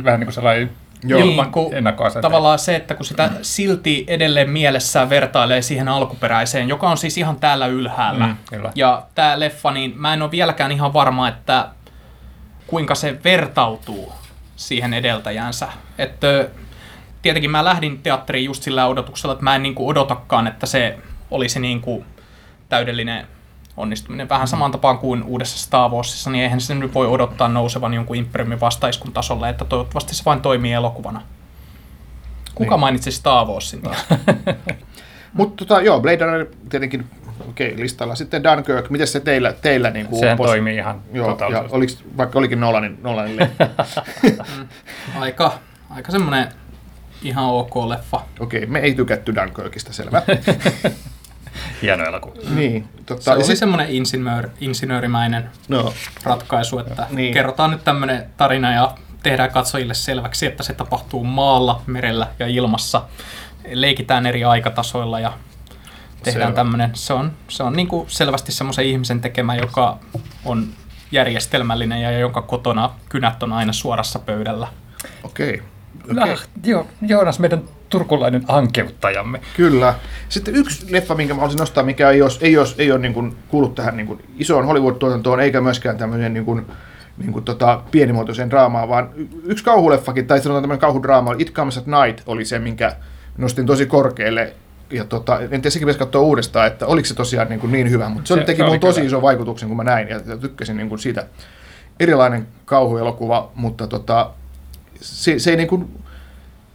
vähän 0.05 0.21
niin 0.21 0.27
kuin 0.27 0.35
sellainen 0.35 0.71
Joo. 1.05 1.21
Niin, 1.21 1.53
kun. 1.53 1.73
Tavallaan 2.23 2.59
se, 2.59 2.77
että 2.77 2.95
kun 2.95 3.05
sitä 3.05 3.31
silti 3.43 4.05
edelleen 4.09 4.51
mielessään 4.51 5.11
vertailee 5.11 5.63
siihen 5.63 5.89
alkuperäiseen, 5.89 6.69
joka 6.69 6.91
on 6.91 6.99
siis 6.99 7.19
ihan 7.19 7.37
täällä 7.37 7.67
ylhäällä. 7.67 8.27
Mm, 8.27 8.37
kyllä. 8.51 8.73
ja 8.75 9.07
tämä 9.15 9.41
leffa, 9.41 9.71
niin 9.71 9.93
mä 9.97 10.15
en 10.15 10.23
ole 10.23 10.31
vieläkään 10.31 10.73
ihan 10.73 10.93
varma, 10.93 11.29
että 11.29 11.69
kuinka 12.67 12.95
se 12.95 13.19
vertautuu 13.25 14.13
siihen 14.57 14.95
edeltäjänsä. 14.95 15.69
Että 15.99 16.49
tietenkin 17.23 17.51
mä 17.51 17.65
lähdin 17.65 17.99
teatteriin 18.03 18.45
just 18.45 18.63
sillä 18.63 18.87
odotuksella, 18.87 19.33
että 19.33 19.45
mä 19.45 19.55
en 19.55 19.63
niinku 19.63 19.89
odotakaan, 19.89 20.47
että 20.47 20.67
se 20.67 20.99
olisi 21.31 21.61
niinku 21.61 22.05
täydellinen 22.69 23.27
onnistuminen. 23.77 24.29
Vähän 24.29 24.49
samaan 24.49 24.71
tapaan 24.71 24.99
kuin 24.99 25.23
uudessa 25.23 25.59
Star 25.59 25.91
Warsissa, 25.91 26.31
niin 26.31 26.45
eihän 26.45 26.61
se 26.61 26.75
nyt 26.75 26.95
voi 26.95 27.07
odottaa 27.07 27.49
nousevan 27.49 27.95
jonkun 27.95 28.17
Imperiumin 28.17 28.61
vastaiskun 28.61 29.13
tasolle, 29.13 29.49
että 29.49 29.65
toivottavasti 29.65 30.15
se 30.15 30.23
vain 30.25 30.41
toimii 30.41 30.73
elokuvana. 30.73 31.23
Kuka 32.55 32.71
Niin. 32.71 32.81
mainitsi 32.81 33.13
Star 33.13 33.47
Warsin 33.47 33.83
taas? 33.83 34.07
Mutta 35.33 35.65
tota, 35.65 35.83
joo, 35.83 36.01
Blade 36.01 36.25
Runner 36.25 36.47
tietenkin 36.69 37.07
okei, 37.49 37.75
listalla. 37.77 38.15
Sitten 38.15 38.45
Dunkirk, 38.45 38.91
miten 38.91 39.07
se 39.07 39.21
teillä, 39.21 39.53
teillä 39.53 39.91
niin 39.91 40.07
kuin 40.07 40.21
Sehän 40.21 40.37
toimii 40.37 40.77
ihan 40.77 41.01
Joo, 41.13 41.39
ja 41.53 41.65
oliks, 41.71 42.05
vaikka 42.17 42.39
olikin 42.39 42.61
Nolanin, 42.61 42.99
Nolanin 43.03 43.37
leffa. 43.37 44.03
aika, 45.21 45.53
aika 45.91 46.13
semmoinen 46.13 46.49
ihan 47.23 47.45
ok 47.45 47.77
leffa. 47.77 48.21
Okei, 48.41 48.67
me 48.67 48.79
ei 48.79 48.95
tykätty 48.95 49.35
Dunkirkista, 49.35 49.93
selvä. 49.93 50.23
Hieno 51.83 52.05
elokuva. 52.05 52.35
niin, 52.51 52.89
totta. 53.07 53.25
Se 53.25 53.31
oli 53.31 53.45
sit- 53.45 53.59
semmoinen 53.59 53.91
insinöör, 53.91 54.49
insinöörimäinen 54.61 55.51
no, 55.69 55.93
ratkaisu, 56.23 56.79
että 56.79 57.03
Niin. 57.11 57.17
niin. 57.17 57.35
kerrotaan 57.35 57.71
nyt 57.71 57.85
tämmöinen 57.85 58.27
tarina 58.37 58.73
ja 58.73 58.95
tehdään 59.23 59.51
katsojille 59.51 59.95
selväksi, 59.95 60.47
että 60.47 60.63
se 60.63 60.75
tapahtuu 60.75 61.25
maalla, 61.25 61.83
merellä 61.87 62.27
ja 62.39 62.47
ilmassa. 62.47 63.03
Leikitään 63.73 64.27
eri 64.27 64.45
aikatasoilla 64.45 65.21
ja 65.21 65.33
tehdään 66.23 66.55
tämmöinen. 66.55 66.91
Se 66.95 67.13
on, 67.13 67.33
se 67.49 67.63
on 67.63 67.73
niin 67.73 67.89
kuin 67.89 68.11
selvästi 68.11 68.53
semmoisen 68.53 68.85
ihmisen 68.87 69.21
tekemä, 69.21 69.57
joka 69.57 69.99
on 70.45 70.67
järjestelmällinen 71.13 72.03
ja 72.03 72.19
jonka 72.19 72.43
kotona 72.43 72.91
kynät 73.09 73.43
on 73.43 73.53
aina 73.53 73.73
suorassa 73.73 74.19
pöydällä. 74.19 74.69
okei. 75.25 75.63
Okei. 76.11 76.33
Ah, 76.33 76.49
joo, 76.65 76.87
Joonas, 77.03 77.39
meidän 77.39 77.63
turkulainen 77.89 78.45
ankeuttajamme. 78.49 79.41
Kyllä. 79.57 79.95
Sitten 80.29 80.57
yksi 80.57 80.93
leffa, 80.93 81.15
minkä 81.15 81.35
mä 81.35 81.41
haluaisin 81.41 81.59
nostaa, 81.59 81.85
mikä 81.85 82.11
ei 82.11 82.23
ole, 82.23 82.31
ei 82.41 82.59
ole, 82.59 82.67
ei 82.79 82.93
ole 82.93 82.99
niin 83.01 83.15
kuin 83.15 83.37
kuulu 83.49 83.69
tähän 83.69 83.97
niin 83.97 84.07
kuin 84.07 84.23
isoon 84.39 84.67
Hollywood-tuotantoon, 84.67 85.41
eikä 85.41 85.61
myöskään 85.61 85.97
tämmöiseen 85.97 86.35
niin 86.35 86.45
kuin, 86.45 86.67
niin 87.19 87.33
kuin 87.33 87.45
tota, 87.45 87.83
pienimuotoiseen 87.91 88.51
draamaan, 88.51 88.89
vaan 88.89 89.11
yksi 89.45 89.65
kauhuleffakin, 89.65 90.27
tai 90.27 90.41
sanotaan 90.41 90.63
tämmöinen 90.63 90.81
kauhudraama, 90.81 91.35
It 91.39 91.53
Comes 91.53 91.79
at 91.79 91.85
Night, 91.87 92.23
oli 92.27 92.45
se, 92.45 92.59
minkä 92.59 92.97
nostin 93.39 93.67
tosi 93.67 93.87
korkealle. 93.87 94.53
Ja 94.91 95.05
tota, 95.05 95.41
en 95.41 95.49
tiedä, 95.49 95.71
sekin 95.71 95.87
pitäisi 95.87 95.99
katsoa 95.99 96.23
uudestaan, 96.23 96.67
että 96.67 96.87
oliko 96.87 97.07
se 97.07 97.15
tosiaan 97.15 97.49
niin, 97.49 97.61
kuin 97.61 97.73
niin 97.73 97.91
hyvä, 97.91 98.09
mutta 98.09 98.29
se, 98.29 98.35
Se- 98.35 98.45
teki 98.45 98.63
se 98.63 98.67
mun 98.67 98.81
tosi 98.81 98.95
kyllä. 99.01 99.07
ison 99.07 99.23
vaikutuksen, 99.23 99.69
kun 99.69 99.77
mä 99.77 99.85
näin, 99.85 100.09
ja, 100.09 100.21
ja 100.27 100.37
tykkäsin 100.37 100.77
niin 100.77 100.89
kuin 100.89 100.99
siitä. 100.99 101.27
Erilainen 102.01 102.47
kauhuelokuva, 102.65 103.51
mutta 103.55 103.87
tota, 103.87 104.31
se, 105.01 105.39
se 105.39 105.51
ei 105.51 105.57
niin 105.57 105.69
kuin, 105.69 105.89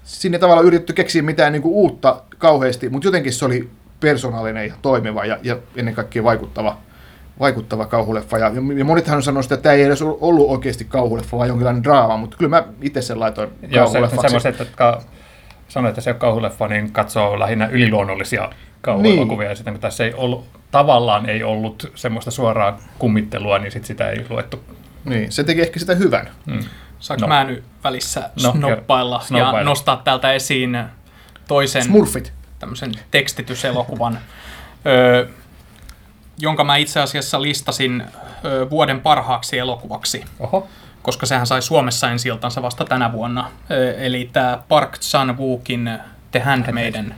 sinne 0.03 0.39
tavallaan 0.39 0.67
yritetty 0.67 0.93
keksiä 0.93 1.21
mitään 1.21 1.53
niin 1.53 1.61
kuin 1.61 1.73
uutta 1.73 2.21
kauheasti, 2.37 2.89
mutta 2.89 3.07
jotenkin 3.07 3.33
se 3.33 3.45
oli 3.45 3.69
persoonallinen 3.99 4.67
ja 4.67 4.73
toimiva 4.81 5.25
ja, 5.25 5.37
ja 5.43 5.57
ennen 5.75 5.93
kaikkea 5.93 6.23
vaikuttava, 6.23 6.77
vaikuttava 7.39 7.85
kauhuleffa. 7.85 8.37
Ja, 8.37 8.51
ja 8.77 8.85
monithan 8.85 9.15
on 9.15 9.23
sanonut, 9.23 9.51
että 9.51 9.63
tämä 9.63 9.73
ei 9.73 9.83
edes 9.83 10.01
ollut 10.01 10.49
oikeasti 10.49 10.85
kauhuleffa, 10.85 11.37
vaan 11.37 11.49
jonkinlainen 11.49 11.83
draama, 11.83 12.17
mutta 12.17 12.37
kyllä 12.37 12.49
mä 12.49 12.63
itse 12.81 13.01
sen 13.01 13.19
laitoin 13.19 13.49
Joo, 13.61 13.69
se, 13.69 13.77
kauhuleffaksi. 13.77 14.21
semmoiset, 14.21 14.59
jotka 14.59 15.01
sanoo, 15.67 15.89
että 15.89 16.01
se 16.01 16.09
on 16.09 16.15
kauhuleffa, 16.15 16.67
niin 16.67 16.91
katsoo 16.91 17.39
lähinnä 17.39 17.67
yliluonnollisia 17.67 18.49
kauhuelokuvia. 18.81 19.49
Ja 19.49 19.55
sitten 19.55 19.73
kun 19.73 19.81
tässä 19.81 20.05
ei 20.05 20.13
ollut, 20.13 20.45
tavallaan 20.71 21.29
ei 21.29 21.43
ollut 21.43 21.91
semmoista 21.95 22.31
suoraa 22.31 22.79
kummittelua, 22.99 23.59
niin 23.59 23.71
sit 23.71 23.85
sitä 23.85 24.09
ei 24.09 24.25
luettu. 24.29 24.59
Niin, 25.05 25.31
se 25.31 25.43
teki 25.43 25.61
ehkä 25.61 25.79
sitä 25.79 25.95
hyvän. 25.95 26.29
Mm. 26.45 26.59
Saanko 27.01 27.27
No. 27.27 27.35
no. 27.35 27.35
mä 27.35 27.43
nyt 27.43 27.63
välissä 27.83 28.19
No, 28.43 28.51
no, 28.51 28.51
snoppailla. 28.51 29.19
Snoppailla. 29.19 29.59
ja 29.59 29.63
nostaa 29.65 29.97
täältä 30.03 30.33
esiin 30.33 30.83
toisen 31.47 31.83
Smurfit. 31.83 32.33
tämmöisen 32.59 32.91
tekstityselokuvan, 33.11 34.19
ö, 34.85 35.27
jonka 36.37 36.63
mä 36.63 36.75
itse 36.75 36.99
asiassa 36.99 37.41
listasin 37.41 38.03
ö, 38.45 38.69
vuoden 38.69 39.01
parhaaksi 39.01 39.57
elokuvaksi, 39.57 40.23
Oho. 40.39 40.67
koska 41.01 41.25
sehän 41.25 41.47
sai 41.47 41.61
Suomessa 41.61 42.09
ensi 42.09 42.29
vasta 42.61 42.85
tänä 42.85 43.11
vuonna. 43.11 43.51
Ö, 43.71 43.93
eli 43.97 44.29
tämä 44.33 44.59
Park 44.67 44.97
Chan-wookin 44.97 45.99
The 46.31 46.39
Handmaiden. 46.39 47.15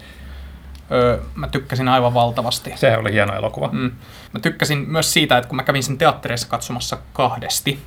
Ö, 0.92 1.20
mä 1.36 1.48
tykkäsin 1.48 1.88
aivan 1.88 2.14
valtavasti. 2.14 2.74
Se 2.76 2.98
oli 2.98 3.12
hieno 3.14 3.36
elokuva. 3.36 3.70
Mm. 3.72 3.92
Mä 4.34 4.40
tykkäsin 4.40 4.78
myös 4.90 5.14
siitä, 5.14 5.38
että 5.38 5.48
kun 5.48 5.56
mä 5.56 5.64
kävin 5.64 5.84
sen 5.84 5.98
teattereissa 5.98 6.48
katsomassa 6.48 6.98
kahdesti, 7.14 7.80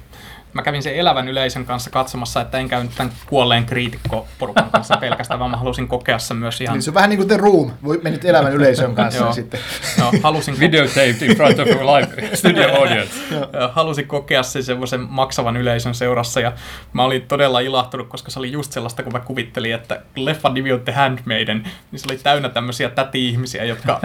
mä 0.57 0.63
kävin 0.63 0.83
sen 0.83 0.95
elävän 0.95 1.29
yleisön 1.29 1.65
kanssa 1.65 1.91
katsomassa, 1.91 2.41
että 2.41 2.59
en 2.59 2.69
käynyt 2.69 2.93
tämän 2.97 3.13
kuolleen 3.27 3.67
kriitikkoporukan 3.67 4.71
kanssa 4.71 4.97
pelkästään, 5.01 5.41
vaan 5.41 5.51
mä 5.51 5.57
halusin 5.57 5.89
kokea 5.89 6.19
sen 6.19 6.37
myös 6.37 6.61
ihan... 6.61 6.75
Niin 6.75 6.83
se 6.83 6.91
on 6.91 6.95
vähän 6.95 7.11
niin 7.11 7.19
kuin 7.19 7.29
The 7.29 7.37
Room, 7.37 7.71
voi 7.85 8.01
menit 8.03 8.25
elämän 8.25 8.53
yleisön 8.53 8.95
kanssa 8.95 9.25
Joo. 9.25 9.33
sitten. 9.33 9.61
No, 9.99 10.13
halusin, 10.23 10.61
Videotaped 10.67 11.23
in 11.23 11.37
front 11.37 11.59
of 11.59 11.69
a 11.69 11.97
live 11.97 12.29
studio 12.37 12.81
audience. 12.81 13.15
Ja 13.53 13.69
halusin 13.73 14.07
kokea 14.09 14.43
sen 14.43 14.63
semmoisen 14.63 15.01
maksavan 15.01 15.57
yleisön 15.57 15.95
seurassa 15.95 16.41
ja 16.41 16.53
mä 16.93 17.05
olin 17.05 17.23
todella 17.23 17.61
ilahtunut, 17.61 18.09
koska 18.09 18.31
se 18.31 18.39
oli 18.39 18.53
just 18.53 18.73
sellaista, 18.73 19.03
kun 19.03 19.13
mä 19.13 19.21
kuvittelin, 19.21 19.75
että 19.75 20.03
leffan 20.17 20.55
nimi 20.55 20.73
on 20.73 20.81
The 20.81 20.93
Handmaiden, 20.93 21.71
niin 21.93 22.01
se 22.01 22.07
oli 22.11 22.19
täynnä 22.19 22.49
tämmöisiä 22.49 22.89
täti-ihmisiä, 22.89 23.65
jotka 23.65 24.01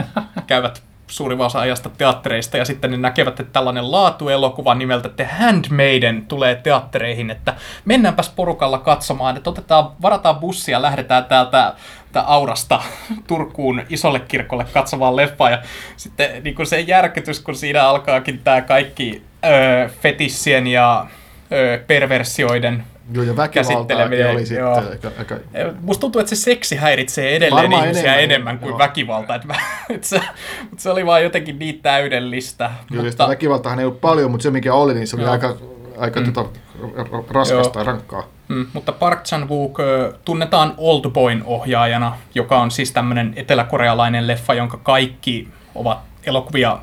käyvät 0.47 0.90
suurin 1.11 1.41
osa 1.41 1.59
ajasta 1.59 1.89
teattereista 1.89 2.57
ja 2.57 2.65
sitten 2.65 2.91
ne 2.91 2.97
näkevät, 2.97 3.39
että 3.39 3.53
tällainen 3.53 3.91
laatuelokuva 3.91 4.75
nimeltä 4.75 5.09
The 5.09 5.23
Handmaiden 5.23 6.25
tulee 6.25 6.55
teattereihin, 6.55 7.29
että 7.29 7.53
mennäänpäs 7.85 8.29
porukalla 8.29 8.77
katsomaan, 8.77 9.37
että 9.37 9.49
otetaan, 9.49 9.91
varataan 10.01 10.35
bussia 10.35 10.81
lähdetään 10.81 11.25
täältä 11.25 11.73
Aurasta 12.15 12.81
Turkuun 13.27 13.81
isolle 13.89 14.19
kirkolle 14.19 14.65
katsomaan 14.73 15.15
leffaa. 15.15 15.49
Ja 15.49 15.61
sitten 15.97 16.43
niin 16.43 16.55
kuin 16.55 16.65
se 16.65 16.79
järkytys, 16.79 17.39
kun 17.39 17.55
siinä 17.55 17.83
alkaakin 17.83 18.41
tämä 18.43 18.61
kaikki 18.61 19.23
ö, 19.45 19.89
fetissien 20.01 20.67
ja 20.67 21.05
ö, 21.51 21.83
perversioiden 21.87 22.83
Joo, 23.13 23.23
ja 23.23 23.47
Käsitteleminen, 23.47 24.31
oli 24.31 24.45
sitten 24.45 24.63
joo. 24.63 24.83
aika, 25.19 25.35
Musta 25.81 26.01
tuntuu, 26.01 26.19
että 26.19 26.35
se 26.35 26.41
seksi 26.41 26.75
häiritsee 26.75 27.35
edelleen 27.35 27.63
Varmaan 27.63 27.83
ihmisiä 27.83 28.03
enemmän, 28.03 28.23
enemmän, 28.23 28.59
kuin 28.59 28.69
joo. 28.69 28.77
väkivalta. 28.77 29.35
Että, 29.35 29.47
mä, 29.47 29.53
että 29.95 30.07
se, 30.07 30.21
mutta 30.69 30.83
se 30.83 30.89
oli 30.89 31.05
vaan 31.05 31.23
jotenkin 31.23 31.59
niin 31.59 31.79
täydellistä. 31.81 32.71
Joo, 32.91 33.03
mutta, 33.03 33.27
väkivaltahan 33.27 33.79
ei 33.79 33.85
ollut 33.85 34.01
paljon, 34.01 34.31
mutta 34.31 34.43
se 34.43 34.51
mikä 34.51 34.73
oli, 34.73 34.93
niin 34.93 35.07
se 35.07 35.15
oli 35.15 35.23
Joo. 35.23 35.31
aika, 35.31 35.57
aika 35.97 36.19
mm. 36.19 36.33
tota, 36.33 36.59
ra- 36.81 37.25
raskasta 37.29 37.79
ja 37.79 37.85
rankkaa. 37.85 38.23
mm, 38.47 38.65
mutta 38.73 38.91
Park 38.91 39.19
Chan-wook 39.23 39.77
tunnetaan 40.25 40.73
Oldboyn 40.77 41.43
ohjaajana, 41.45 42.17
joka 42.35 42.61
on 42.61 42.71
siis 42.71 42.91
tämmöinen 42.91 43.33
eteläkorealainen 43.35 44.27
leffa, 44.27 44.53
jonka 44.53 44.77
kaikki 44.77 45.47
ovat 45.75 45.99
elokuvia 46.25 46.79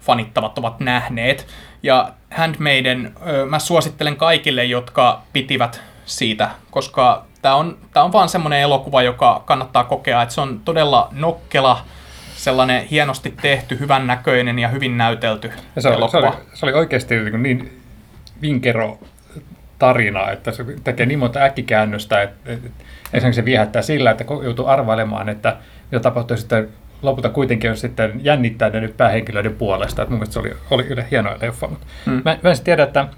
fanittavat 0.00 0.58
ovat 0.58 0.80
nähneet. 0.80 1.46
Ja 1.82 2.12
Handmaiden 2.32 3.14
mä 3.48 3.58
suosittelen 3.58 4.16
kaikille, 4.16 4.64
jotka 4.64 5.22
pitivät 5.32 5.82
siitä, 6.04 6.50
koska 6.70 7.24
tämä 7.42 7.54
on, 7.54 7.78
tää 7.92 8.02
on 8.02 8.12
vaan 8.12 8.28
semmoinen 8.28 8.60
elokuva, 8.60 9.02
joka 9.02 9.42
kannattaa 9.44 9.84
kokea, 9.84 10.22
että 10.22 10.34
se 10.34 10.40
on 10.40 10.60
todella 10.64 11.08
nokkela, 11.12 11.84
sellainen 12.36 12.86
hienosti 12.86 13.34
tehty, 13.42 13.80
hyvän 13.80 14.06
näköinen 14.06 14.58
ja 14.58 14.68
hyvin 14.68 14.98
näytelty 14.98 15.52
Ja 15.76 15.82
se, 15.82 15.88
oli, 15.88 15.96
se, 15.96 15.98
elokuva. 15.98 16.28
oli, 16.28 16.46
se 16.54 16.66
oli 16.66 16.72
oikeasti 16.72 17.20
niin, 17.20 17.42
niin 17.42 17.82
vinkero 18.42 18.98
tarina, 19.78 20.30
että 20.30 20.52
se 20.52 20.64
tekee 20.84 21.06
niin 21.06 21.18
monta 21.18 21.40
äkkikäännöstä, 21.40 22.22
että, 22.22 22.52
että 22.52 22.68
ensinnäkin 23.12 23.34
se 23.34 23.44
viehättää 23.44 23.82
sillä, 23.82 24.10
että 24.10 24.24
joutuu 24.44 24.66
arvailemaan, 24.66 25.28
että 25.28 25.56
mitä 25.90 26.00
tapahtuu 26.00 26.36
sitten 26.36 26.68
lopulta 27.02 27.28
kuitenkin 27.28 27.70
on 27.70 27.76
sitten 27.76 28.20
jännittää 28.24 28.70
näiden 28.70 28.94
päähenkilöiden 28.96 29.54
puolesta. 29.54 30.02
Että 30.02 30.10
mun 30.10 30.18
mielestä 30.18 30.32
se 30.32 30.38
oli, 30.38 30.52
oli 30.70 30.84
kyllä 30.84 31.04
hieno 31.10 31.36
leffa. 31.40 31.68
Mutta 31.68 31.86
Mm. 32.06 32.12
mä, 32.24 32.38
mä 32.42 32.50
en 32.50 32.56
tiedä, 32.64 32.82
että 32.82 33.08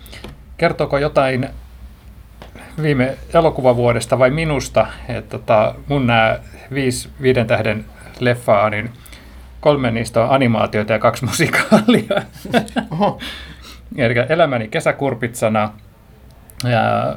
kertooko 0.57 0.99
jotain 0.99 1.49
viime 2.83 3.15
elokuvavuodesta 3.35 4.19
vai 4.19 4.31
minusta, 4.31 4.87
että 5.09 5.39
tota, 5.39 5.75
mun 5.89 6.07
nämä 6.07 6.39
viisi 6.75 7.09
viiden 7.23 7.47
tähden 7.47 7.85
leffaa, 8.21 8.71
niin 8.71 8.91
kolme 9.61 9.91
niistä 9.91 10.25
on 10.25 10.31
animaatioita 10.31 10.93
ja 10.93 10.99
kaksi 10.99 11.25
musikaalia. 11.25 12.23
Oho, 12.91 13.19
Eli 13.97 14.15
Elämäni 14.29 14.69
kesäkurpitsana 14.69 15.71
ja 16.65 17.17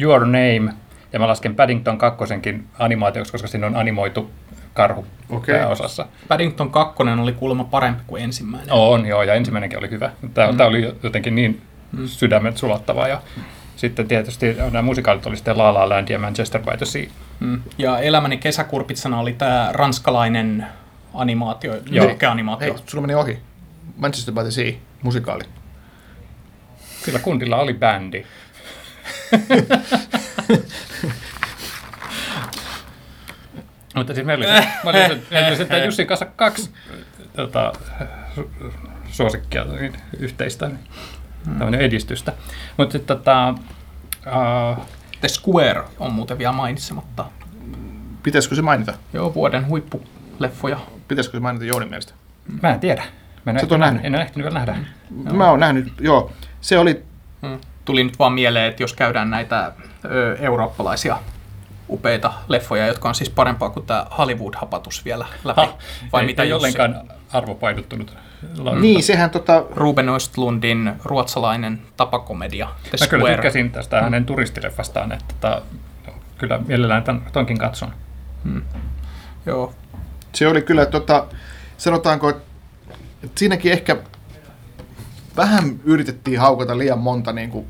Your 0.00 0.20
Name, 0.24 0.72
ja 1.12 1.18
mä 1.18 1.28
lasken 1.28 1.54
Paddington 1.54 1.98
kakkosenkin 1.98 2.66
animaatioksi, 2.78 3.32
koska 3.32 3.48
siinä 3.48 3.66
on 3.66 3.76
animoitu 3.76 4.30
karhu 4.78 5.06
Okei. 5.30 5.54
pääosassa. 5.54 6.06
Paddington 6.28 6.70
2 6.70 7.02
oli 7.22 7.32
kuulemma 7.32 7.64
parempi 7.64 8.02
kuin 8.06 8.22
ensimmäinen. 8.22 8.72
On, 8.72 9.06
joo, 9.06 9.22
ja 9.22 9.34
ensimmäinenkin 9.34 9.78
oli 9.78 9.90
hyvä. 9.90 10.10
Tämä, 10.34 10.52
mm. 10.52 10.56
tämä 10.56 10.68
oli 10.68 10.94
jotenkin 11.02 11.34
niin 11.34 11.62
sydämet 12.06 12.56
sulattavaa, 12.56 13.08
ja 13.08 13.22
sitten 13.76 14.08
tietysti 14.08 14.56
nämä 14.70 14.82
musikaalit 14.82 15.26
oli 15.26 15.36
sitten 15.36 15.58
La 15.58 15.74
La 15.74 15.88
Land 15.88 16.08
ja 16.08 16.18
Manchester 16.18 16.62
by 16.62 16.76
the 16.76 16.86
Sea. 16.86 17.04
Mm. 17.40 17.62
Ja 17.78 17.98
Elämäni 17.98 18.36
kesäkurpitsana 18.36 19.20
oli 19.20 19.32
tämä 19.32 19.68
ranskalainen 19.72 20.66
animaatio, 21.14 21.72
Joo. 21.90 22.14
animaatio. 22.30 22.74
hei, 22.74 22.82
sulla 22.86 23.02
meni 23.02 23.14
ohi. 23.14 23.38
Manchester 23.96 24.34
by 24.34 24.40
the 24.40 24.50
Sea, 24.50 24.72
musikaali. 25.02 25.44
Sillä 27.04 27.18
kundilla 27.18 27.56
oli 27.56 27.74
bändi. 27.74 28.24
Mutta 33.98 34.14
siis 34.14 34.26
meillä 34.26 34.44
oli, 34.44 34.54
mä 34.84 34.90
olin, 35.06 35.22
meillä 35.30 35.48
oli 35.48 35.56
sitten 35.56 35.84
Jussin 35.84 36.06
kanssa 36.06 36.26
kaksi 36.36 36.70
tota, 37.36 37.72
su- 38.36 38.72
suosikkia 39.10 39.64
niin 39.64 39.92
yhteistä 40.18 40.68
niin, 40.68 41.74
edistystä. 41.74 42.32
Mutta 42.76 42.92
sitten 42.92 43.16
tota, 43.16 43.54
uh, 44.26 44.84
The 45.20 45.28
Square 45.28 45.82
on 45.98 46.12
muuten 46.12 46.38
vielä 46.38 46.52
mainitsematta. 46.52 47.24
Pitäisikö 48.22 48.54
se 48.54 48.62
mainita? 48.62 48.94
Joo, 49.12 49.34
vuoden 49.34 49.66
huippuleffoja. 49.66 50.78
Pitäisikö 51.08 51.36
se 51.36 51.40
mainita 51.40 51.64
Jounin 51.64 51.88
mielestä? 51.88 52.12
mä 52.62 52.70
en 52.74 52.80
tiedä. 52.80 53.02
Mä 53.46 53.52
en, 53.52 53.58
Sä 53.60 53.64
et 53.66 53.72
ole 53.72 53.78
nähnyt? 53.78 54.04
en 54.04 54.14
ole 54.14 54.22
ehtinyt 54.22 54.44
vielä 54.44 54.58
nähdä. 54.58 54.76
Mä 55.32 55.50
oon 55.50 55.60
nähnyt, 55.60 55.92
joo. 56.00 56.32
Se 56.60 56.78
oli, 56.78 57.02
Mm. 57.42 57.58
Tuli 57.84 58.04
nyt 58.04 58.18
vaan 58.18 58.32
mieleen, 58.32 58.66
että 58.66 58.82
jos 58.82 58.92
käydään 58.94 59.30
näitä 59.30 59.72
ö, 60.04 60.36
eurooppalaisia 60.40 61.18
upeita 61.90 62.32
leffoja, 62.48 62.86
jotka 62.86 63.08
on 63.08 63.14
siis 63.14 63.30
parempaa 63.30 63.70
kuin 63.70 63.86
tämä 63.86 64.06
Hollywood-hapatus 64.18 65.04
vielä 65.04 65.26
läpi. 65.44 65.60
Ha, 65.60 65.78
Vai 66.12 66.22
ei, 66.22 66.26
mitä 66.26 66.42
ei 66.42 66.52
ollenkaan 66.52 67.02
arvopainottunut. 67.32 68.16
leffa. 68.56 68.80
Niin, 68.80 69.02
sehän 69.02 69.30
tota, 69.30 69.64
Ruben 69.70 70.08
Östlundin 70.08 70.92
ruotsalainen 71.04 71.82
tapakomedia 71.96 72.68
The 72.82 72.98
Mä 73.00 73.06
kyllä 73.06 73.34
tykkäsin 73.34 73.70
tästä 73.70 74.02
hänen 74.02 74.26
turistileffastaan, 74.26 75.12
että 75.12 75.34
tota, 75.40 75.62
kyllä 76.38 76.60
mielellään 76.66 77.02
tämän, 77.02 77.22
tonkin 77.32 77.58
katson. 77.58 77.92
Joo, 79.46 79.72
se 80.32 80.48
oli 80.48 80.62
kyllä, 80.62 80.86
tota, 80.86 81.26
sanotaanko, 81.78 82.28
että 82.28 82.42
siinäkin 83.36 83.72
ehkä 83.72 83.96
vähän 85.36 85.80
yritettiin 85.84 86.40
haukata 86.40 86.78
liian 86.78 86.98
monta 86.98 87.32
niin 87.32 87.50
kuin, 87.50 87.66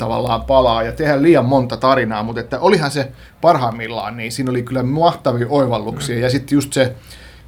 tavallaan 0.00 0.44
palaa 0.44 0.82
ja 0.82 0.92
tehdä 0.92 1.22
liian 1.22 1.44
monta 1.44 1.76
tarinaa, 1.76 2.22
mutta 2.22 2.40
että 2.40 2.60
olihan 2.60 2.90
se 2.90 3.12
parhaimmillaan, 3.40 4.16
niin 4.16 4.32
siinä 4.32 4.50
oli 4.50 4.62
kyllä 4.62 4.82
mahtavia 4.82 5.46
oivalluksia. 5.48 6.18
Ja 6.18 6.30
sitten 6.30 6.56
just 6.56 6.72
se, 6.72 6.94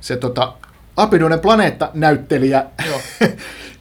se 0.00 0.16
tota, 0.16 0.52
Apinoiden 0.96 1.40
planeetta-näyttelijä, 1.40 2.66
Joo. 2.86 3.00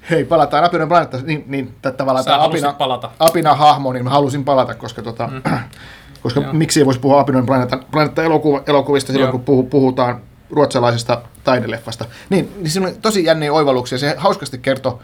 hei 0.09 0.23
palataan 0.23 0.63
Apinoiden 0.63 0.87
planeetta, 0.87 1.17
niin, 1.23 1.43
niin 1.47 1.75
tavallaan 1.97 2.23
Sä 2.23 2.31
tämä 2.31 2.43
Apina, 2.43 2.73
palata. 2.73 3.11
Apina-hahmo, 3.19 3.93
niin 3.93 4.03
mä 4.03 4.09
halusin 4.09 4.45
palata, 4.45 4.75
koska, 4.75 5.01
tota, 5.01 5.27
mm. 5.27 5.41
koska 6.23 6.39
Joo. 6.39 6.53
miksi 6.53 6.79
ei 6.79 6.85
voisi 6.85 6.99
puhua 6.99 7.19
Apinoiden 7.19 7.45
planeetta, 7.45 7.79
planeetta 7.91 8.23
elokuva, 8.23 8.63
elokuvista 8.67 9.11
silloin, 9.11 9.27
Joo. 9.27 9.31
kun 9.31 9.43
puhu, 9.43 9.63
puhutaan 9.63 10.21
ruotsalaisesta 10.49 11.21
taideleffasta. 11.43 12.05
Niin, 12.29 12.53
niin 12.57 12.69
siinä 12.69 12.87
oli 12.87 12.95
tosi 13.01 13.25
jänniä 13.25 13.53
oivalluksia. 13.53 13.97
Se 13.97 14.15
hauskasti 14.17 14.57
kertoi 14.57 14.97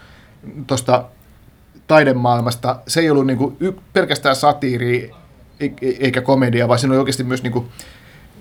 tuosta 0.68 1.06
taidemaailmasta. 1.88 2.80
Se 2.88 3.00
ei 3.00 3.10
ollut 3.10 3.28
niinku 3.28 3.58
y- 3.60 3.74
pelkästään 3.94 4.36
satiiri 4.36 5.12
e- 5.60 5.66
e- 5.66 5.98
eikä 6.00 6.22
komedia, 6.22 6.68
vaan 6.68 6.80
siinä 6.80 6.92
oli 6.94 7.00
oikeasti 7.00 7.24
myös 7.24 7.44
niinku, 7.44 7.66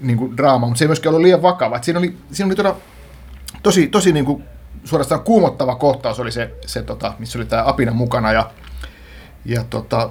niinku 0.01 0.37
draama, 0.37 0.67
mutta 0.67 0.79
se 0.79 0.85
ei 0.85 0.89
myöskään 0.89 1.11
ollut 1.11 1.25
liian 1.25 1.43
vakava. 1.43 1.83
Siinä 1.83 1.99
oli, 1.99 2.17
siinä 2.33 2.47
oli 2.47 2.57
todella, 2.57 2.77
tosi, 3.63 3.87
tosi 3.87 4.13
niinku, 4.13 4.43
suorastaan 4.85 5.21
kuumottava 5.21 5.75
kohtaus 5.75 6.21
oli 6.21 6.33
se, 6.33 6.51
se 6.67 6.83
tota, 6.83 7.15
missä 7.19 7.39
oli 7.39 7.47
tämä 7.47 7.63
Apina 7.67 7.93
mukana 7.93 8.33
ja, 8.33 8.51
ja 9.45 9.65
tota, 9.71 10.11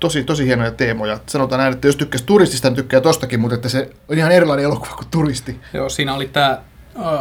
tosi, 0.00 0.24
tosi 0.24 0.46
hienoja 0.46 0.70
teemoja. 0.70 1.18
Sanotaan 1.26 1.58
näin, 1.58 1.74
että 1.74 1.88
jos 1.88 1.96
tykkäsi 1.96 2.24
turistista, 2.24 2.68
niin 2.68 2.76
tykkää 2.76 3.00
tostakin, 3.00 3.40
mutta 3.40 3.54
että 3.54 3.68
se 3.68 3.90
on 4.08 4.18
ihan 4.18 4.32
erilainen 4.32 4.64
elokuva 4.64 4.94
kuin 4.96 5.08
turisti. 5.10 5.60
Joo, 5.72 5.88
siinä 5.88 6.14
oli 6.14 6.26
tämä 6.26 6.60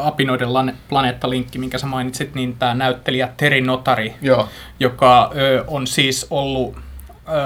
Apinoiden 0.03 0.53
lane- 0.53 0.75
planeetta-linkki, 0.89 1.59
minkä 1.59 1.77
sä 1.77 1.88
mainitsit, 1.88 2.36
niin 2.36 2.57
tämä 2.57 2.73
näyttelijä 2.73 3.29
Terry 3.38 3.62
Notari, 3.62 4.15
Joo, 4.21 4.49
joka 4.79 5.31
ö, 5.36 5.63
on 5.67 5.88
siis 5.88 6.27
ollut 6.29 6.75
ö, 6.77 6.81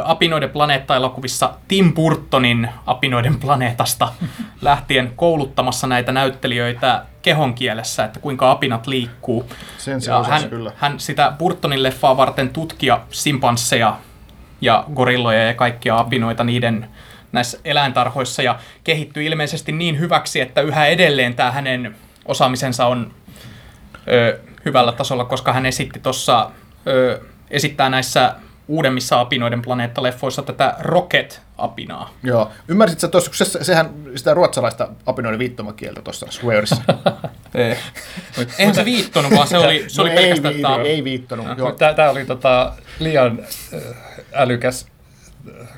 Apinoiden 0.05 0.49
planeetta-elokuvissa 0.49 1.53
Tim 1.67 1.93
Burtonin 1.93 2.69
Apinoiden 2.85 3.39
planeetasta 3.39 4.13
lähtien 4.61 5.11
kouluttamassa 5.15 5.87
näitä 5.87 6.11
näyttelijöitä 6.11 7.03
kehonkielessä, 7.21 8.03
että 8.05 8.19
kuinka 8.19 8.51
apinat 8.51 8.87
liikkuu. 8.87 9.45
sen 9.77 10.01
se 10.01 10.11
Ja 10.11 10.23
hän, 10.23 10.49
kyllä. 10.49 10.71
hän 10.75 10.99
sitä 10.99 11.33
Burtonin 11.37 11.83
leffaa 11.83 12.17
varten 12.17 12.49
tutkia 12.49 12.99
simpansseja 13.09 13.97
ja 14.61 14.83
gorilloja 14.95 15.43
ja 15.47 15.53
kaikkia 15.53 15.97
apinoita 15.99 16.43
niiden 16.43 16.89
näissä 17.31 17.59
eläintarhoissa 17.65 18.41
ja 18.41 18.59
kehittyi 18.83 19.25
ilmeisesti 19.25 19.71
niin 19.71 19.99
hyväksi, 19.99 20.41
että 20.41 20.61
yhä 20.61 20.85
edelleen 20.85 21.33
tämä 21.33 21.51
hänen 21.51 21.95
osaamisensa 22.27 22.85
on 22.85 23.13
ö, 24.07 24.39
hyvällä 24.65 24.91
tasolla, 24.91 25.25
koska 25.25 25.53
hän 25.53 25.65
esitti 25.65 25.99
tuossa, 25.99 26.51
esittää 27.51 27.89
näissä 27.89 28.35
uudemmissa 28.67 29.19
apinoiden 29.19 29.61
planeetta-leffoissa 29.61 30.41
tätä 30.41 30.75
Rocket-apinaa. 30.79 32.09
Joo. 32.23 32.51
Ymmärsit 32.67 32.99
sä 32.99 33.07
tuossa, 33.07 33.31
kun 33.31 33.45
se, 33.45 33.63
sehän 33.63 33.89
sitä 34.15 34.33
ruotsalaista 34.33 34.87
apinoiden 35.05 35.39
viittomakieltä 35.39 36.01
tuossa 36.01 36.27
Swearissa. 36.29 36.75
Eihän 38.57 38.75
se 38.75 38.85
viittonut, 38.85 39.31
vaan 39.35 39.47
se 39.47 39.57
oli, 39.57 39.85
se 39.87 40.01
oli 40.01 40.09
no 40.09 40.15
pelkästään 40.15 40.53
ei, 40.55 40.61
tää- 40.61 40.77
viitu, 40.77 40.89
ei 40.89 41.03
viittonut. 41.03 41.47
Tämä, 41.95 42.09
oli 42.09 42.25
tota, 42.25 42.73
liian 42.99 43.39
älykäs 44.33 44.87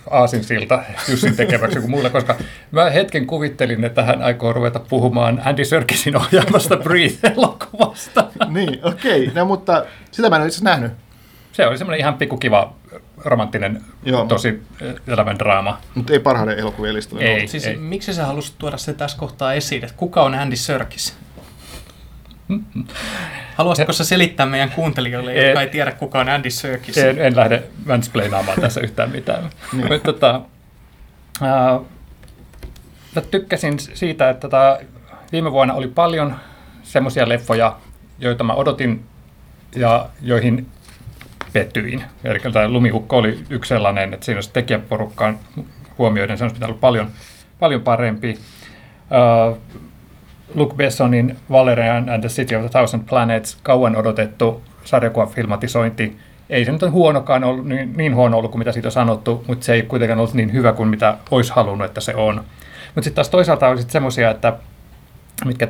aasinsilta 0.10 0.84
Jussin 1.10 1.36
tekemäksi 1.36 1.80
kuin 1.80 1.92
mulle, 1.92 2.10
koska 2.10 2.36
mä 2.72 2.90
hetken 2.90 3.28
kuvittelin, 3.28 3.84
että 3.84 4.04
hän 4.04 4.22
aikoo 4.22 4.54
ruveta 4.54 4.80
puhumaan 4.80 5.42
Andy 5.46 5.66
Serkisin 5.66 6.16
ohjaamasta 6.16 6.78
Breathe-elokuvasta. 6.78 8.26
Niin, 8.50 8.80
okei. 8.84 9.22
Okay. 9.22 9.34
No, 9.36 9.46
mutta 9.46 9.86
sitä 10.12 10.30
mä 10.30 10.36
en 10.36 10.42
ole 10.42 10.48
itse 10.48 10.64
nähnyt. 10.64 10.92
Se 11.52 11.68
oli 11.68 11.78
semmoinen 11.78 12.00
ihan 12.00 12.14
pikkukiva 12.14 12.74
romanttinen, 13.26 13.82
Joo, 14.04 14.26
tosi 14.26 14.62
äh, 14.82 14.94
elävän 15.08 15.40
draama. 15.40 15.82
Mutta 15.96 16.14
ei 16.14 16.20
parhaiden 16.20 16.60
elokuvien 16.60 16.94
listalla. 16.94 17.24
Ei. 17.24 17.48
Siis 17.48 17.70
miksi 17.78 18.14
sä 18.14 18.26
halusit 18.26 18.56
tuoda 18.58 18.78
se 18.78 18.94
tässä 18.94 19.18
kohtaa 19.18 19.54
esiin, 19.54 19.84
että 19.84 19.96
kuka 19.98 20.24
on 20.24 20.36
Andy 20.36 20.56
Serkis? 20.56 21.18
Haluaisitko 23.56 23.94
sä 23.94 24.04
selittää 24.04 24.46
meidän 24.46 24.72
kuuntelijoille, 24.72 25.34
En. 25.34 25.46
jotka 25.46 25.62
ei 25.62 25.68
tiedä 25.68 25.92
kuka 25.92 26.20
on 26.20 26.30
Andy 26.30 26.50
Serkis? 26.50 26.98
En, 26.98 27.20
en 27.20 27.36
lähde 27.36 27.64
mansplainaamaan 27.86 28.62
tässä 28.62 28.82
yhtään 28.82 29.12
mitään. 29.12 29.44
Mutta 29.74 30.00
tota, 30.00 30.42
mä 33.16 33.22
tykkäsin 33.32 33.80
siitä, 33.80 34.30
että 34.30 34.42
tota, 34.42 34.80
viime 35.32 35.52
vuonna 35.52 35.74
oli 35.74 35.88
paljon 35.88 36.36
semmoisia 36.84 37.30
leffoja, 37.30 37.78
joita 38.20 38.44
mä 38.44 38.54
odotin 38.54 39.06
ja 39.76 40.10
joihin 40.22 40.68
pettyin. 41.54 42.04
Eli 42.24 42.40
tämä 42.40 42.70
Lumiukko 42.70 43.18
oli 43.18 43.40
yksi 43.50 43.70
sellainen, 43.70 44.14
että 44.14 44.26
siinä 44.26 44.38
olisi 44.38 44.54
tekijäporukkaan 44.54 45.40
huomioiden, 45.98 46.38
se 46.38 46.44
olisi 46.44 46.54
pitänyt 46.54 46.72
olla 46.72 46.82
paljon, 46.82 47.12
paljon 47.60 47.82
parempi. 47.82 48.40
Ää, 49.10 49.56
Luc 50.56 50.76
Bessonin 50.76 51.38
Valerian 51.52 52.10
and 52.10 52.20
the 52.20 52.30
City 52.30 52.56
of 52.56 52.62
the 52.62 52.70
Thousand 52.70 53.04
Planets, 53.10 53.58
kauan 53.64 53.96
odotettu 53.96 54.62
sarjakuvafilmatisointi. 54.86 56.18
Ei 56.50 56.66
se 56.66 56.72
nyt 56.72 56.84
ole 56.84 56.92
huonokaan 56.92 57.44
ollut, 57.44 57.66
niin, 57.66 57.94
niin 57.98 58.16
huono 58.16 58.38
ollut 58.38 58.52
kuin 58.52 58.60
mitä 58.60 58.72
siitä 58.72 58.88
on 58.88 58.92
sanottu, 58.92 59.44
mutta 59.48 59.66
se 59.66 59.74
ei 59.74 59.82
kuitenkaan 59.82 60.20
ollut 60.20 60.34
niin 60.34 60.54
hyvä 60.54 60.74
kuin 60.74 60.90
mitä 60.90 61.18
olisi 61.32 61.52
halunnut, 61.56 61.86
että 61.86 62.02
se 62.02 62.16
on. 62.16 62.36
Mutta 62.36 63.02
sitten 63.02 63.16
taas 63.16 63.30
toisaalta 63.30 63.68
oli 63.68 63.78
sitten 63.78 63.94
semmoisia, 63.94 64.32
että 64.32 64.54
mitkä 65.46 65.68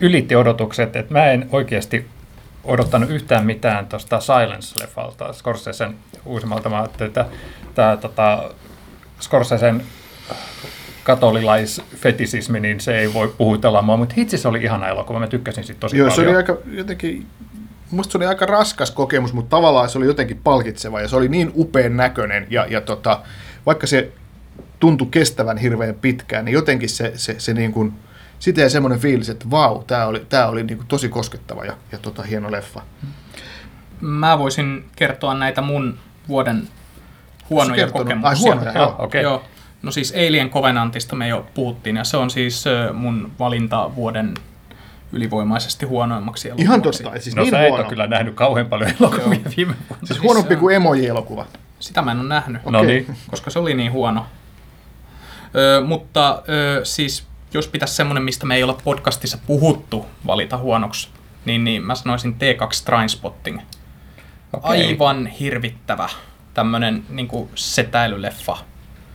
ylitti 0.00 0.36
odotukset, 0.36 0.96
että 0.96 1.14
mä 1.14 1.26
en 1.26 1.48
oikeasti 1.52 2.06
odottanut 2.64 3.10
yhtään 3.10 3.46
mitään 3.46 3.86
tuosta 3.86 4.18
Silence-leffalta, 4.18 5.32
Scorsesen 5.32 5.94
uusimmalta. 6.24 6.68
Mä 6.68 6.78
ajattelin, 6.78 7.08
että 7.08 7.26
tämä 7.74 7.96
tota, 7.96 8.50
Scorsesen 9.20 9.82
katolilaisfetisismi, 11.04 12.60
niin 12.60 12.80
se 12.80 12.98
ei 12.98 13.14
voi 13.14 13.34
puhutella 13.38 13.82
mua, 13.82 13.96
mutta 13.96 14.14
hitsi 14.18 14.38
se 14.38 14.48
oli 14.48 14.62
ihana 14.62 14.88
elokuva, 14.88 15.18
mä 15.18 15.26
tykkäsin 15.26 15.64
siitä 15.64 15.80
tosi 15.80 15.98
Joo, 15.98 16.10
se 16.10 16.16
paljon. 16.16 16.30
oli 16.30 16.36
aika 16.36 16.56
jotenkin, 16.72 17.26
musta 17.90 18.12
se 18.12 18.18
oli 18.18 18.26
aika 18.26 18.46
raskas 18.46 18.90
kokemus, 18.90 19.32
mutta 19.32 19.56
tavallaan 19.56 19.88
se 19.88 19.98
oli 19.98 20.06
jotenkin 20.06 20.40
palkitseva 20.44 21.00
ja 21.00 21.08
se 21.08 21.16
oli 21.16 21.28
niin 21.28 21.52
upean 21.54 21.96
näköinen 21.96 22.46
ja, 22.50 22.66
ja 22.68 22.80
tota, 22.80 23.20
vaikka 23.66 23.86
se 23.86 24.12
tuntui 24.80 25.08
kestävän 25.10 25.58
hirveän 25.58 25.94
pitkään, 25.94 26.44
niin 26.44 26.52
jotenkin 26.52 26.88
se, 26.88 27.12
se, 27.14 27.34
se 27.38 27.54
niin 27.54 27.72
kuin, 27.72 27.92
siitä 28.38 28.60
jäi 28.60 28.70
semmoinen 28.70 29.00
fiilis, 29.00 29.28
että 29.28 29.50
vau, 29.50 29.82
tämä 29.82 30.06
oli, 30.06 30.26
tää 30.28 30.48
oli 30.48 30.62
niin 30.62 30.76
kuin 30.76 30.86
tosi 30.86 31.08
koskettava 31.08 31.64
ja, 31.64 31.76
ja 31.92 31.98
tota, 31.98 32.22
hieno 32.22 32.52
leffa. 32.52 32.82
Mä 34.00 34.38
voisin 34.38 34.84
kertoa 34.96 35.34
näitä 35.34 35.60
mun 35.62 35.98
vuoden 36.28 36.68
huonoja 37.50 37.86
kokemuksia. 37.86 38.30
Ai, 38.30 38.36
huonoja, 38.54 38.72
joo. 38.72 38.88
Ah, 38.88 39.00
okei. 39.00 39.22
Joo. 39.22 39.42
No 39.82 39.90
siis 39.90 40.12
Alien 40.28 40.50
Covenantista 40.50 41.16
me 41.16 41.28
jo 41.28 41.46
puhuttiin, 41.54 41.96
ja 41.96 42.04
se 42.04 42.16
on 42.16 42.30
siis 42.30 42.64
mun 42.94 43.32
valinta 43.38 43.90
vuoden 43.94 44.34
ylivoimaisesti 45.12 45.86
huonoimmaksi 45.86 46.48
Ihan 46.58 46.60
elokuvaksi. 46.74 47.02
totta, 47.02 47.20
siis 47.20 47.36
No 47.36 47.42
niin 47.42 47.50
sä 47.50 47.62
et 47.62 47.68
huono. 47.68 47.82
ole 47.82 47.88
kyllä 47.90 48.06
nähnyt 48.06 48.34
kauhean 48.34 48.66
paljon 48.66 48.90
elokuvia 49.00 49.38
viime 49.56 49.74
vuonna. 49.88 50.06
Siis 50.06 50.22
huonompi 50.22 50.56
kuin 50.56 50.76
emoji-elokuva. 50.76 51.46
Sitä 51.80 52.02
mä 52.02 52.12
en 52.12 52.20
ole 52.20 52.28
nähnyt, 52.28 52.62
No 52.64 52.82
niin. 52.82 53.16
koska 53.30 53.50
se 53.50 53.58
oli 53.58 53.74
niin 53.74 53.92
huono. 53.92 54.26
Ö, 55.56 55.80
mutta 55.86 56.42
ö, 56.48 56.80
siis 56.84 57.26
jos 57.54 57.68
pitäisi 57.68 57.94
semmoinen, 57.94 58.22
mistä 58.22 58.46
me 58.46 58.56
ei 58.56 58.62
olla 58.62 58.78
podcastissa 58.84 59.38
puhuttu, 59.46 60.06
valita 60.26 60.56
huonoksi, 60.56 61.08
niin, 61.44 61.64
niin 61.64 61.82
mä 61.82 61.94
sanoisin 61.94 62.32
T2 62.34 62.84
Trainspotting. 62.84 63.58
Okei. 64.52 64.86
Aivan 64.86 65.26
hirvittävä 65.26 66.08
tämmönen 66.54 67.04
niin 67.08 67.28
setäilyleffa. 67.54 68.56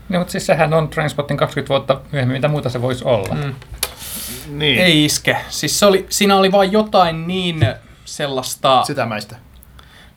No, 0.10 0.20
mutta 0.20 0.32
siis 0.32 0.46
sehän 0.46 0.74
on 0.74 0.88
Trainspotting 0.88 1.40
20 1.40 1.70
vuotta 1.70 2.02
myöhemmin, 2.12 2.38
mitä 2.38 2.48
muuta 2.48 2.70
se 2.70 2.82
voisi 2.82 3.04
olla. 3.06 3.36
Mm. 3.36 3.56
Niin, 4.48 4.80
Ei 4.80 5.06
iske. 5.06 5.38
Siis 5.50 5.80
se 5.80 5.86
oli, 5.86 6.06
siinä 6.10 6.38
oli 6.38 6.52
vain 6.52 6.72
jotain 6.72 7.28
niin 7.28 7.68
sellaista... 8.06 8.84
Sitämäistä. 8.84 9.36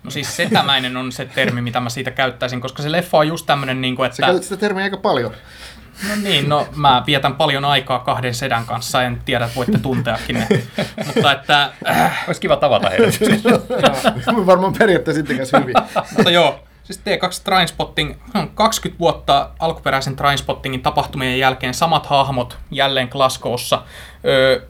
No 0.02 0.10
siis 0.10 0.36
setämäinen 0.36 0.96
on 0.96 1.12
se 1.12 1.24
termi, 1.34 1.62
mitä 1.62 1.80
mä 1.80 1.90
siitä 1.90 2.10
käyttäisin, 2.10 2.60
koska 2.60 2.82
se 2.82 2.92
leffa 2.92 3.18
on 3.18 3.28
just 3.28 3.46
tämmönen, 3.46 3.80
niin 3.80 3.96
kuin, 3.96 4.06
Sä 4.06 4.10
että... 4.10 4.22
käytät 4.22 4.42
sitä 4.42 4.56
termiä 4.56 4.84
aika 4.84 4.96
paljon. 4.96 5.32
No 6.08 6.14
niin, 6.22 6.48
no 6.48 6.68
mä 6.76 7.02
vietän 7.06 7.34
paljon 7.34 7.64
aikaa 7.64 7.98
kahden 7.98 8.34
sedän 8.34 8.66
kanssa, 8.66 9.02
en 9.02 9.20
tiedä, 9.24 9.44
että 9.44 9.56
voitte 9.56 9.78
tunteakin 9.78 10.36
ne. 10.36 10.48
Mutta 11.06 11.32
että... 11.32 11.70
Äh, 11.88 12.24
Olisi 12.26 12.40
kiva 12.40 12.56
tavata 12.56 12.90
heidät. 12.90 13.14
Varmaan 14.46 14.72
periaatteessa 14.72 15.18
sittenkäs 15.18 15.52
hyvin. 15.52 15.74
mutta 16.16 16.30
joo, 16.30 16.60
Siis 16.88 17.00
T2 17.00 17.44
Trainspotting 17.44 18.14
on 18.34 18.50
20 18.54 18.98
vuotta 18.98 19.50
alkuperäisen 19.58 20.16
Trainspottingin 20.16 20.82
tapahtumien 20.82 21.38
jälkeen 21.38 21.74
samat 21.74 22.06
hahmot 22.06 22.58
jälleen 22.70 23.08
Glasgowssa. 23.10 23.82
Öö, 24.24 24.66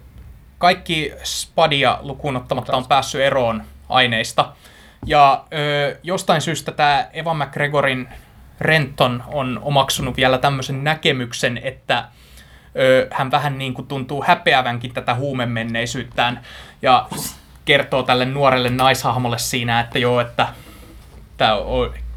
kaikki 0.58 1.12
Spadia 1.24 1.98
lukuun 2.02 2.36
ottamatta 2.36 2.76
on 2.76 2.86
päässyt 2.86 3.20
eroon 3.20 3.62
aineista. 3.88 4.52
Ja 5.06 5.44
öö, 5.54 5.98
jostain 6.02 6.40
syystä 6.40 6.72
tämä 6.72 7.08
Eva 7.12 7.34
McGregorin 7.34 8.08
Renton 8.60 9.24
on 9.26 9.60
omaksunut 9.62 10.16
vielä 10.16 10.38
tämmöisen 10.38 10.84
näkemyksen, 10.84 11.60
että 11.64 12.04
öö, 12.78 13.08
hän 13.10 13.30
vähän 13.30 13.58
niin 13.58 13.74
kuin 13.74 13.88
tuntuu 13.88 14.24
häpeävänkin 14.26 14.94
tätä 14.94 15.14
huumemenneisyyttään 15.14 16.40
ja 16.82 17.08
kertoo 17.64 18.02
tälle 18.02 18.24
nuorelle 18.24 18.70
naishahmolle 18.70 19.38
siinä, 19.38 19.80
että 19.80 19.98
joo, 19.98 20.20
että 20.20 20.48
tämä 21.36 21.54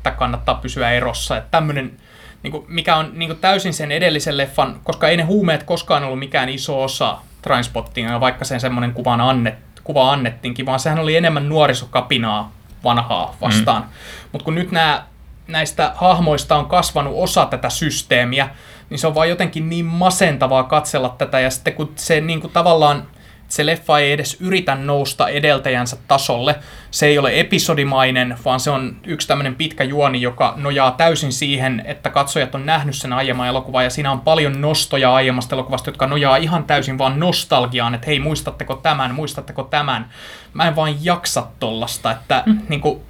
että 0.01 0.11
kannattaa 0.11 0.55
pysyä 0.55 0.91
erossa. 0.91 1.37
Että 1.37 1.51
tämmöinen, 1.51 1.97
niin 2.43 2.51
kuin, 2.51 2.65
mikä 2.67 2.95
on 2.95 3.11
niin 3.13 3.29
kuin 3.29 3.39
täysin 3.39 3.73
sen 3.73 3.91
edellisen 3.91 4.37
leffan, 4.37 4.79
koska 4.83 5.07
ei 5.07 5.17
ne 5.17 5.23
huumeet 5.23 5.63
koskaan 5.63 6.03
ollut 6.03 6.19
mikään 6.19 6.49
iso 6.49 6.83
osa 6.83 7.17
Transpottingia, 7.41 8.19
vaikka 8.19 8.45
sen 8.45 8.59
semmoinen 8.59 8.93
kuvan 8.93 9.21
annet, 9.21 9.55
kuva 9.83 10.11
annettiinkin, 10.11 10.65
vaan 10.65 10.79
sehän 10.79 10.99
oli 10.99 11.15
enemmän 11.15 11.49
nuorisokapinaa 11.49 12.51
vanhaa 12.83 13.35
vastaan. 13.41 13.81
Mm. 13.81 13.89
Mutta 14.31 14.45
kun 14.45 14.55
nyt 14.55 14.71
nämä, 14.71 15.03
näistä 15.47 15.91
hahmoista 15.95 16.55
on 16.55 16.65
kasvanut 16.65 17.13
osa 17.17 17.45
tätä 17.45 17.69
systeemiä, 17.69 18.49
niin 18.89 18.99
se 18.99 19.07
on 19.07 19.15
vaan 19.15 19.29
jotenkin 19.29 19.69
niin 19.69 19.85
masentavaa 19.85 20.63
katsella 20.63 21.15
tätä, 21.17 21.39
ja 21.39 21.49
sitten 21.49 21.73
kun 21.73 21.91
se 21.95 22.21
niin 22.21 22.41
kuin 22.41 22.53
tavallaan 22.53 23.07
se 23.51 23.65
leffa 23.65 23.99
ei 23.99 24.11
edes 24.11 24.37
yritä 24.39 24.75
nousta 24.75 25.27
edeltäjänsä 25.27 25.97
tasolle. 26.07 26.55
Se 26.91 27.05
ei 27.05 27.17
ole 27.17 27.39
episodimainen, 27.39 28.35
vaan 28.45 28.59
se 28.59 28.69
on 28.69 28.95
yksi 29.05 29.27
tämmöinen 29.27 29.55
pitkä 29.55 29.83
juoni, 29.83 30.21
joka 30.21 30.53
nojaa 30.57 30.91
täysin 30.91 31.31
siihen, 31.31 31.83
että 31.85 32.09
katsojat 32.09 32.55
on 32.55 32.65
nähnyt 32.65 32.95
sen 32.95 33.13
aiemman 33.13 33.47
elokuvan, 33.47 33.83
ja 33.83 33.89
siinä 33.89 34.11
on 34.11 34.21
paljon 34.21 34.61
nostoja 34.61 35.13
aiemmasta 35.13 35.55
elokuvasta, 35.55 35.89
jotka 35.89 36.07
nojaa 36.07 36.37
ihan 36.37 36.63
täysin 36.63 36.97
vaan 36.97 37.19
nostalgiaan, 37.19 37.95
että 37.95 38.07
hei, 38.07 38.19
muistatteko 38.19 38.75
tämän, 38.75 39.15
muistatteko 39.15 39.63
tämän. 39.63 40.09
Mä 40.53 40.67
en 40.67 40.75
vaan 40.75 41.05
jaksa 41.05 41.47
tollasta, 41.59 42.11
että 42.11 42.43
mm. 42.45 42.61
niin 42.69 42.81
kuin, 42.81 43.01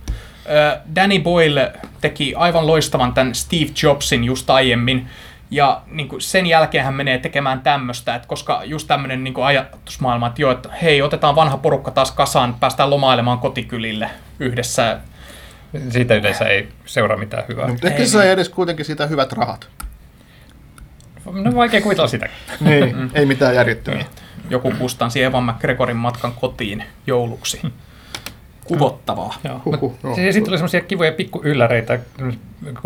Danny 0.96 1.20
Boyle 1.20 1.74
teki 2.02 2.36
aivan 2.36 2.68
loistavan 2.68 3.14
tämän 3.14 3.36
Steve 3.36 3.72
Jobsin 3.84 4.24
just 4.24 4.50
aiemmin, 4.50 5.08
ja 5.52 5.82
niin 5.88 6.08
kuin 6.08 6.22
sen 6.22 6.46
jälkeen 6.46 6.86
hän 6.86 6.94
menee 6.94 7.18
tekemään 7.18 7.62
tämmöistä, 7.62 8.16
että 8.16 8.28
koska 8.28 8.62
just 8.64 8.88
tämmöinen 8.88 9.24
niin 9.24 9.34
ajatusmaailma, 9.44 10.28
että 10.28 10.42
joo, 10.42 10.52
että 10.52 10.70
hei, 10.82 11.02
otetaan 11.02 11.36
vanha 11.36 11.58
porukka 11.58 11.92
taas 11.92 12.12
kasaan, 12.12 12.56
päästään 12.60 12.90
lomailemaan 12.90 13.40
kotikylille 13.40 14.10
yhdessä. 14.40 14.98
Siitä 15.90 16.16
yleensä 16.16 16.46
ei 16.46 16.70
seuraa 16.86 17.18
mitään 17.18 17.44
hyvää. 17.48 17.68
No, 17.68 17.76
ehkä 17.84 18.06
se 18.06 18.12
sai 18.12 18.30
edes 18.30 18.50
kuitenkin 18.50 18.86
siitä 18.86 19.08
hyvät 19.08 19.34
rahat. 19.34 19.68
No 21.32 21.56
vaikea 21.56 21.82
kuvitella 21.82 22.08
sitä. 22.08 22.30
niin, 22.60 22.96
mm. 22.98 23.10
ei 23.14 23.26
mitään 23.26 23.56
järjettömiä. 23.56 24.06
Joku 24.50 24.74
kustansi 24.80 25.24
Evan 25.24 25.44
McGregorin 25.44 25.98
matkan 25.98 26.34
kotiin 26.34 26.84
jouluksi. 27.08 27.62
Kuvottavaa. 28.64 29.36
Joo. 29.44 29.62
Huhu, 29.66 29.98
no. 30.04 30.16
Sitten 30.16 30.50
oli 30.50 30.58
semmoisia 30.58 30.82
kivoja 30.82 31.12
pikku 31.12 31.42
ylläreitä, 31.44 32.00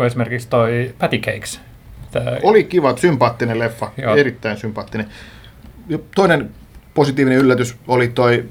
esimerkiksi 0.06 0.48
toi 0.48 0.94
Patty 0.98 1.18
Cakes 1.18 1.60
että... 2.18 2.40
Oli 2.42 2.64
kiva, 2.64 2.96
sympaattinen 2.96 3.58
leffa, 3.58 3.90
Joo. 3.96 4.16
erittäin 4.16 4.56
sympaattinen. 4.56 5.06
Toinen 6.14 6.50
positiivinen 6.94 7.38
yllätys 7.38 7.76
oli 7.88 8.08
toi, 8.08 8.44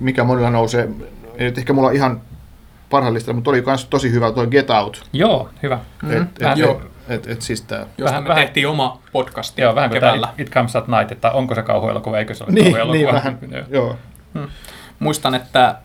mikä 0.00 0.24
monilla 0.24 0.50
nousee, 0.50 0.88
ei 1.38 1.44
nyt 1.44 1.58
ehkä 1.58 1.72
mulla 1.72 1.90
ihan 1.90 2.20
parhaallista, 2.90 3.32
mutta 3.32 3.50
oli 3.50 3.62
myös 3.66 3.84
tosi 3.84 4.12
hyvä 4.12 4.32
toi 4.32 4.46
Get 4.46 4.70
Out. 4.70 5.04
Joo, 5.12 5.48
hyvä. 5.62 5.78
Et, 6.04 6.12
et, 6.12 6.18
mm-hmm. 6.18 6.60
joo. 6.60 6.82
Et, 7.08 7.26
et 7.26 7.42
siis 7.42 7.62
tää. 7.62 7.86
Vähän, 8.04 8.22
me 8.22 8.28
vähän, 8.28 8.44
tehtiin 8.44 8.68
oma 8.68 9.00
podcast 9.12 9.58
Joo, 9.58 9.74
vähän 9.74 9.90
keväällä. 9.90 10.28
It, 10.38 10.40
It 10.40 10.54
Comes 10.54 10.76
at 10.76 10.88
Night, 10.88 11.12
että 11.12 11.30
onko 11.30 11.54
se 11.54 11.62
kauhuelokuva, 11.62 12.18
eikö 12.18 12.34
se 12.34 12.44
ole 12.44 12.52
niin, 12.52 12.64
kauhuelokuva. 12.64 12.92
Niin, 12.94 13.14
vähän, 13.14 13.38
joo. 13.50 13.64
joo. 13.70 13.96
Hmm. 14.34 14.48
Muistan, 14.98 15.34
että 15.34 15.76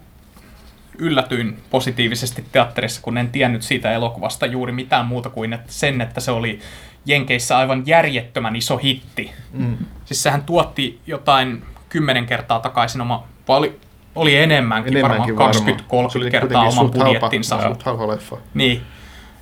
yllätyin 0.97 1.59
positiivisesti 1.69 2.45
teatterissa, 2.51 3.01
kun 3.01 3.17
en 3.17 3.29
tiennyt 3.29 3.61
siitä 3.61 3.91
elokuvasta 3.91 4.45
juuri 4.45 4.71
mitään 4.71 5.05
muuta 5.05 5.29
kuin 5.29 5.53
että 5.53 5.71
sen, 5.71 6.01
että 6.01 6.21
se 6.21 6.31
oli 6.31 6.59
Jenkeissä 7.05 7.57
aivan 7.57 7.83
järjettömän 7.85 8.55
iso 8.55 8.77
hitti. 8.77 9.31
Mm. 9.53 9.77
Siis 10.05 10.23
sehän 10.23 10.43
tuotti 10.43 10.99
jotain 11.07 11.63
kymmenen 11.89 12.25
kertaa 12.25 12.59
takaisin 12.59 13.01
oma, 13.01 13.27
oli, 13.47 13.79
oli 14.15 14.37
enemmänkin, 14.37 14.97
enemmänkin 14.97 15.37
varmaan 15.37 16.25
20-30 16.27 16.31
kertaa 16.31 16.63
oman 16.63 16.91
budjettinsa. 16.91 17.57
Halpa, 17.57 17.83
halpa 17.85 18.07
leffa. 18.07 18.37
Niin. 18.53 18.81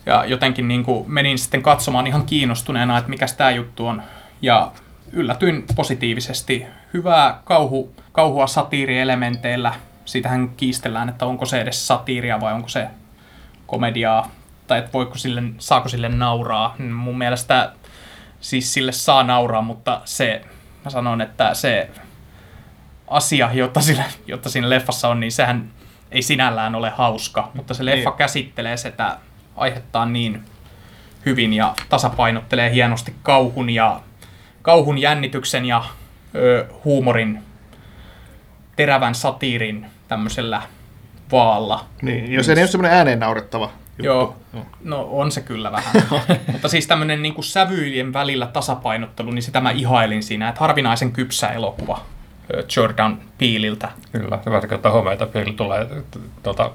Ja 0.06 0.26
jotenkin 0.26 0.68
niin 0.68 0.84
kuin 0.84 1.12
menin 1.12 1.38
sitten 1.38 1.62
katsomaan 1.64 2.08
ihan 2.08 2.26
kiinnostuneena, 2.26 2.98
että 2.98 3.10
mikä 3.10 3.26
tämä 3.38 3.52
juttu 3.52 3.88
on. 3.88 4.04
Ja 4.42 4.72
yllätyin 5.12 5.66
positiivisesti. 5.76 6.66
Hyvää 6.94 7.42
kauhu, 7.44 7.94
kauhua 8.12 8.48
satiirielementeillä 8.48 9.74
siitähän 10.06 10.50
kiistellään, 10.50 11.10
että 11.10 11.26
onko 11.26 11.46
se 11.46 11.62
edes 11.62 11.88
satiiria 11.88 12.42
vai 12.42 12.54
onko 12.54 12.70
se 12.70 12.88
komediaa, 13.68 14.32
tai 14.68 14.80
että 14.80 14.94
voiko 14.94 15.18
sille, 15.18 15.44
saako 15.58 15.90
sille 15.90 16.10
nauraa. 16.10 16.76
Mun 16.94 17.18
mielestä 17.18 17.72
siis 18.40 18.74
sille 18.74 18.92
saa 18.92 19.24
nauraa, 19.24 19.62
mutta 19.62 20.02
se, 20.06 20.42
mä 20.86 20.92
sanon, 20.92 21.22
että 21.22 21.54
se 21.54 21.90
asia, 23.08 23.50
jotta, 23.54 23.82
sille, 23.82 24.06
jotta 24.28 24.50
siinä 24.50 24.70
leffassa 24.70 25.10
on, 25.10 25.20
niin 25.20 25.32
sehän 25.32 25.72
ei 26.12 26.22
sinällään 26.22 26.76
ole 26.76 26.90
hauska, 26.90 27.52
mutta 27.54 27.74
se 27.74 27.86
leffa 27.86 28.10
niin. 28.10 28.18
käsittelee 28.18 28.78
sitä 28.78 29.18
aihettaan 29.56 30.14
niin 30.14 30.44
hyvin 31.26 31.54
ja 31.54 31.74
tasapainottelee 31.90 32.74
hienosti 32.74 33.16
kauhun 33.24 33.70
ja 33.70 34.02
kauhun 34.62 34.98
jännityksen 34.98 35.66
ja 35.66 35.84
ö, 36.36 36.68
huumorin 36.84 37.44
terävän 38.76 39.16
satiirin 39.16 39.86
tämmöisellä 40.08 40.62
vaalla. 41.32 41.86
Niin, 42.02 42.32
jos 42.32 42.50
ei 42.50 42.62
ole 42.62 42.68
semmoinen 42.68 42.98
ääneen 42.98 43.20
naurettava 43.20 43.72
juttu. 43.90 44.04
Joo, 44.04 44.36
no 44.84 45.08
on 45.12 45.32
se 45.32 45.42
kyllä 45.42 45.72
vähän. 45.72 45.94
Mutta 46.52 46.68
siis 46.68 46.88
tämmöinen 46.88 47.22
niin 47.22 47.34
kuin 47.34 47.46
sävyjen 47.46 48.14
välillä 48.14 48.48
tasapainottelu, 48.48 49.32
niin 49.32 49.44
sitä 49.44 49.62
mä 49.62 49.72
ihailin 49.72 50.24
siinä, 50.24 50.50
että 50.50 50.62
harvinaisen 50.62 51.12
kypsä 51.12 51.48
elokuva 51.48 52.00
Jordan 52.76 53.22
Peeliltä. 53.38 53.90
Kyllä, 54.12 54.40
se 54.44 54.52
varsinkin 54.52 54.76
ottaa 54.76 54.92
huomioon, 54.92 55.14
että 55.14 55.26
Peel 55.26 55.52
tulee 55.52 55.88
tuota, 56.44 56.72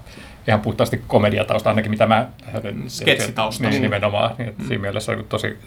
ihan 0.49 0.61
puhtaasti 0.61 1.03
komediatausta, 1.07 1.71
ainakin 1.71 1.90
mitä 1.90 2.07
mä... 2.07 2.29
Sketsitausta. 2.88 3.69
Niin, 3.69 3.83
nimenomaan. 3.83 4.35
Niin, 4.38 4.55
mm. 4.59 4.66
Siinä 4.66 4.83
mielessä 4.83 5.12
on 5.12 5.25
tosi 5.29 5.59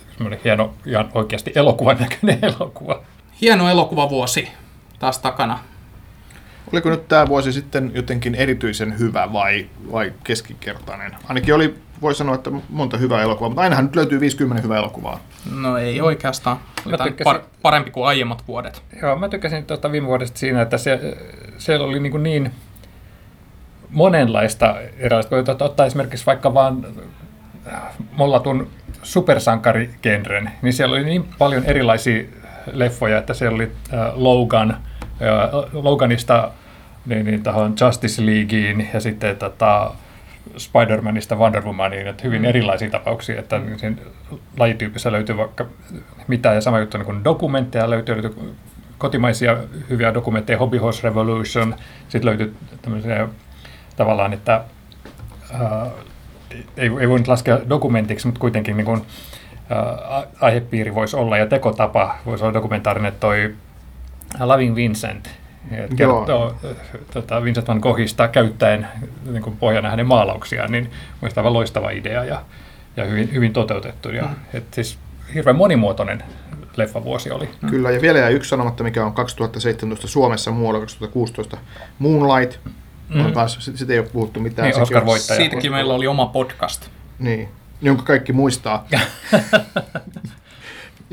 hieno, 0.44 0.74
ihan 0.86 1.10
oikeasti 1.14 1.52
elokuvan 1.56 1.98
näköinen 2.00 2.40
elokuva. 2.56 3.02
Hieno 3.42 3.70
elokuvavuosi 3.70 4.48
taas 5.00 5.20
takana. 5.20 5.60
Oliko 6.74 6.90
nyt 6.90 7.08
tämä 7.08 7.28
vuosi 7.28 7.54
sitten 7.54 7.92
jotenkin 7.94 8.36
erityisen 8.36 9.00
hyvä 9.00 9.34
vai, 9.34 9.68
vai 9.92 10.14
keskikertainen? 10.24 11.12
Ainakin 11.30 11.56
oli, 11.56 11.76
voi 12.02 12.16
sanoa, 12.16 12.36
että 12.36 12.52
monta 12.70 12.98
hyvää 12.98 13.22
elokuvaa, 13.22 13.50
mutta 13.50 13.62
ainahan 13.62 13.86
nyt 13.86 13.96
löytyy 13.96 14.20
50 14.20 14.64
hyvää 14.64 14.78
elokuvaa. 14.78 15.20
No 15.62 15.78
ei 15.78 16.02
oikeastaan. 16.02 16.58
Oli 16.86 16.98
tykkäsin, 16.98 17.36
par- 17.36 17.46
parempi 17.62 17.92
kuin 17.92 18.06
aiemmat 18.06 18.44
vuodet. 18.48 18.84
Joo, 19.02 19.16
mä 19.16 19.30
tykkäsin 19.30 19.66
tuota 19.66 19.92
viime 19.92 20.08
vuodesta 20.08 20.40
siinä, 20.40 20.62
että 20.62 20.78
se, 20.78 21.18
siellä 21.58 21.88
oli 21.88 22.00
niin, 22.00 22.24
niin 22.24 22.52
monenlaista 23.90 24.76
erilaista. 24.98 25.30
Kun 25.30 25.56
ottaa 25.60 25.86
esimerkiksi 25.86 26.26
vaikka 26.26 26.54
vaan 26.54 26.86
äh, 27.68 27.82
mollatun 28.12 28.68
supersankarigenren, 29.04 30.52
niin 30.62 30.74
siellä 30.74 30.96
oli 30.96 31.04
niin 31.04 31.26
paljon 31.38 31.64
erilaisia 31.66 32.24
leffoja, 32.72 33.18
että 33.18 33.34
siellä 33.34 33.56
oli 33.56 33.72
äh, 33.94 34.00
Logan, 34.16 34.78
Loganista 35.74 36.52
niin, 37.06 37.26
niin 37.26 37.44
tähän 37.44 37.74
Justice 37.82 38.26
Leagueen 38.26 38.90
ja 38.94 39.00
sitten 39.00 39.38
tota, 39.38 39.92
Spider-Manista 40.58 41.36
Wonder 41.36 41.64
Womaniin, 41.64 42.08
että 42.08 42.24
hyvin 42.24 42.42
mm. 42.42 42.48
erilaisia 42.48 42.90
tapauksia, 42.90 43.40
että 43.40 43.60
mm. 43.60 43.78
siinä 43.78 43.96
lajityypissä 44.58 45.12
löytyy 45.12 45.38
vaikka 45.38 45.66
mitä 46.28 46.54
ja 46.54 46.62
sama 46.62 46.80
juttu 46.80 46.98
niin 46.98 47.06
kuin 47.06 47.24
dokumentteja, 47.24 47.90
löytyy, 47.90 48.16
löytyy 48.16 48.56
kotimaisia 48.98 49.58
hyviä 49.90 50.14
dokumentteja, 50.14 50.58
Hobby 50.58 50.78
Horse 50.78 51.08
Revolution, 51.08 51.76
sitten 52.10 52.26
löytyy 52.26 52.56
tämmöisiä 52.82 53.28
tavallaan, 53.96 54.34
että 54.34 54.64
ää, 55.54 55.88
ei, 56.78 56.92
ei 57.00 57.10
voi 57.10 57.20
nyt 57.20 57.28
laskea 57.28 57.60
dokumentiksi, 57.70 58.28
mutta 58.28 58.40
kuitenkin 58.40 58.78
niin 58.78 58.86
kuin, 58.86 59.02
ää, 59.70 60.24
aihepiiri 60.42 60.96
voisi 60.96 61.16
olla 61.16 61.38
ja 61.38 61.48
tekotapa 61.48 62.16
voisi 62.26 62.44
olla 62.44 62.54
dokumentaarinen 62.54 63.14
toi 63.20 63.56
Loving 64.40 64.76
Vincent, 64.76 65.30
kertoo 65.96 66.56
tota, 67.14 67.44
Vincent 67.44 67.68
van 67.68 67.80
Goghista 67.80 68.28
käyttäen 68.28 68.88
niin 69.26 69.44
kuin 69.44 69.58
pohjana 69.58 69.90
hänen 69.90 70.06
maalauksiaan, 70.08 70.72
niin 70.72 70.92
mielestäni 71.22 71.42
aivan 71.42 71.54
loistava 71.54 71.90
idea 71.90 72.24
ja, 72.24 72.42
ja 72.98 73.06
hyvin, 73.06 73.34
hyvin 73.34 73.54
toteutettu. 73.54 74.10
Ja, 74.10 74.24
mm. 74.24 74.36
et 74.54 74.74
siis 74.74 74.98
hirveän 75.34 75.56
monimuotoinen 75.56 76.24
leffavuosi 76.78 77.32
oli. 77.32 77.50
Kyllä, 77.70 77.92
ja 77.92 78.02
vielä 78.02 78.20
jäi 78.20 78.34
yksi 78.34 78.50
sanomatta, 78.50 78.84
mikä 78.84 79.06
on 79.06 79.14
2017 79.14 80.08
Suomessa, 80.08 80.52
muualla 80.52 80.80
2016 80.80 81.58
Moonlight. 82.00 82.60
Mm. 83.10 83.26
On 83.26 83.34
taas, 83.34 83.58
sit, 83.60 83.78
sit 83.78 83.90
ei 83.90 84.00
ole 84.00 84.08
puhuttu 84.14 84.40
mitään. 84.40 84.70
Niin, 84.70 84.82
Oscar 84.82 85.06
voittaja. 85.06 85.38
Siitäkin 85.38 85.72
meillä 85.72 85.94
oli 85.94 86.08
oma 86.08 86.26
podcast. 86.26 86.88
Niin, 87.20 87.50
jonka 87.82 88.04
kaikki 88.04 88.34
muistaa. 88.34 88.88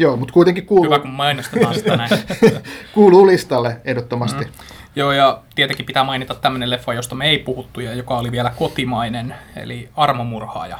Joo, 0.00 0.16
mutta 0.16 0.32
kuitenkin 0.32 0.62
Hyvä, 0.62 0.68
kuuluu, 0.68 0.98
kun 0.98 1.10
mainostetaan 1.10 1.74
sitä 1.74 1.96
näin. 1.96 2.10
kuuluu 2.94 3.26
listalle 3.26 3.80
ehdottomasti. 3.84 4.44
Mm. 4.44 4.50
Joo, 4.96 5.12
ja 5.12 5.42
tietenkin 5.54 5.86
pitää 5.86 6.04
mainita 6.04 6.34
tämmöinen 6.34 6.70
leffa, 6.70 6.94
josta 6.94 7.14
me 7.14 7.28
ei 7.28 7.38
puhuttu, 7.38 7.80
ja 7.80 7.94
joka 7.94 8.18
oli 8.18 8.32
vielä 8.32 8.52
kotimainen, 8.56 9.34
eli 9.56 9.88
Armomurhaaja. 9.96 10.78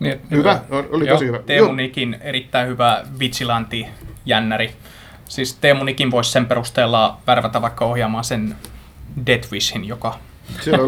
Niin, 0.00 0.20
Hyvä, 0.30 0.60
oli 0.70 1.06
Joo. 1.06 1.14
tosi 1.14 1.26
hyvä. 1.26 1.38
Teemu 1.38 1.72
Nikin 1.72 2.16
erittäin 2.20 2.68
hyvä 2.68 3.04
vigilante-jännäri. 3.18 4.72
Siis 5.28 5.54
Teemu 5.54 5.84
Nikin 5.84 6.10
voisi 6.10 6.30
sen 6.30 6.46
perusteella 6.46 7.18
värvätä 7.26 7.62
vaikka 7.62 7.84
ohjaamaan 7.84 8.24
sen 8.24 8.56
Death 9.26 9.52
Wishin, 9.52 9.88
joka 9.88 10.08
oli, 10.08 10.18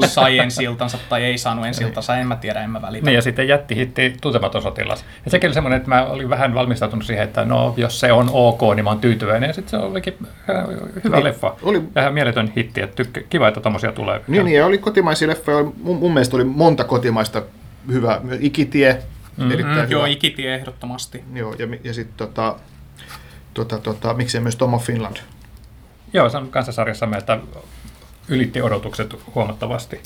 sai 0.06 0.38
ensi 0.38 0.64
iltansa 0.64 0.98
tai 1.08 1.24
ei 1.24 1.38
saanut 1.38 1.66
ensi 1.66 1.84
iltansa, 1.84 2.16
en 2.16 2.26
mä 2.26 2.36
tiedä, 2.36 2.60
en 2.60 2.70
mä 2.70 2.82
välitä. 2.82 3.04
Niin 3.04 3.14
ja 3.14 3.22
sitten 3.22 3.48
jättihitti 3.48 4.16
Tuntematon 4.20 4.62
sotilas. 4.62 5.04
Ja 5.24 5.30
sekin 5.30 5.48
oli 5.48 5.54
semmoinen, 5.54 5.76
että 5.76 5.88
mä 5.88 6.04
olin 6.04 6.30
vähän 6.30 6.54
valmistautunut 6.54 7.04
siihen, 7.06 7.24
että 7.24 7.44
no 7.44 7.74
jos 7.76 8.00
se 8.00 8.12
on 8.12 8.30
ok, 8.32 8.60
niin 8.74 8.84
mä 8.84 8.90
oon 8.90 9.00
tyytyväinen. 9.00 9.48
Ja 9.48 9.54
sitten 9.54 9.70
se 9.80 9.86
olikin 9.86 10.14
äh, 10.50 10.64
hyvä 11.04 11.16
Niin, 11.16 11.24
leffa. 11.24 11.54
oli- 11.62 11.82
Ja 11.94 12.00
ihan 12.02 12.14
mieletön 12.14 12.52
hitti. 12.56 12.80
Että 12.80 12.96
tykkä, 12.96 13.20
kiva, 13.30 13.48
että 13.48 13.60
tommosia 13.60 13.92
tulee. 13.92 14.20
niin, 14.28 14.44
niin, 14.44 14.56
ja 14.56 14.66
oli 14.66 14.78
kotimaisia 14.78 15.28
leffoja. 15.28 15.64
Mun, 15.82 15.96
mun 15.96 16.12
mielestä 16.14 16.36
oli 16.36 16.44
monta 16.44 16.84
kotimaista 16.84 17.42
hyvää. 17.92 18.20
Ikitie, 18.40 19.02
mm, 19.36 19.50
erittäin 19.50 19.76
Mm, 19.76 19.82
hyvä. 19.82 19.88
joo, 19.90 20.04
ikitie 20.06 20.54
ehdottomasti. 20.54 21.24
Joo, 21.34 21.54
ja, 21.58 21.66
ja 21.84 21.94
sitten 21.94 22.16
tota, 22.16 22.56
tota, 23.54 23.78
tota, 23.78 24.14
miksei 24.14 24.40
myös 24.40 24.56
Tom 24.56 24.74
of 24.74 24.84
Finland. 24.84 25.16
Joo, 26.12 26.28
se 26.28 26.36
on 26.36 26.48
kanssa 26.48 26.72
sarjassamme, 26.72 27.16
että 27.16 27.38
ylitti 28.28 28.62
odotukset 28.62 29.14
huomattavasti. 29.34 30.00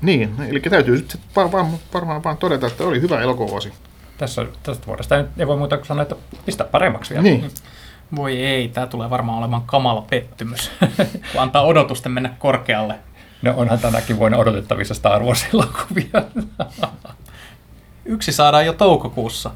Niin, 0.00 0.34
eli 0.48 0.60
täytyy 0.60 0.98
sitten 0.98 1.20
vaan, 1.36 1.52
varmaan 1.94 2.24
vaan 2.24 2.36
todeta, 2.36 2.66
että 2.66 2.84
oli 2.84 3.00
hyvä 3.00 3.20
elokuvavuosi. 3.20 3.72
Tässä, 4.18 4.46
tästä 4.62 4.86
vuodesta 4.86 5.16
ei, 5.16 5.24
ei 5.38 5.46
voi 5.46 5.56
muuta 5.56 5.76
kuin 5.76 5.86
sanoa, 5.86 6.02
että 6.02 6.16
pistä 6.46 6.64
paremmaksi 6.64 7.14
vielä. 7.14 7.22
Niin. 7.22 7.50
Voi 8.16 8.42
ei, 8.42 8.68
tämä 8.68 8.86
tulee 8.86 9.10
varmaan 9.10 9.38
olemaan 9.38 9.62
kamala 9.62 10.02
pettymys, 10.10 10.70
kun 11.32 11.40
antaa 11.40 11.62
odotusten 11.62 12.12
mennä 12.12 12.34
korkealle. 12.38 12.98
No 13.42 13.54
onhan 13.56 13.78
tänäkin 13.78 14.18
vuonna 14.18 14.38
odotettavissa 14.38 14.94
Star 14.94 15.22
Wars-elokuvia. 15.22 16.22
Yksi 18.04 18.32
saadaan 18.32 18.66
jo 18.66 18.72
toukokuussa. 18.72 19.50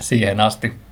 Siihen 0.00 0.40
asti. 0.40 0.87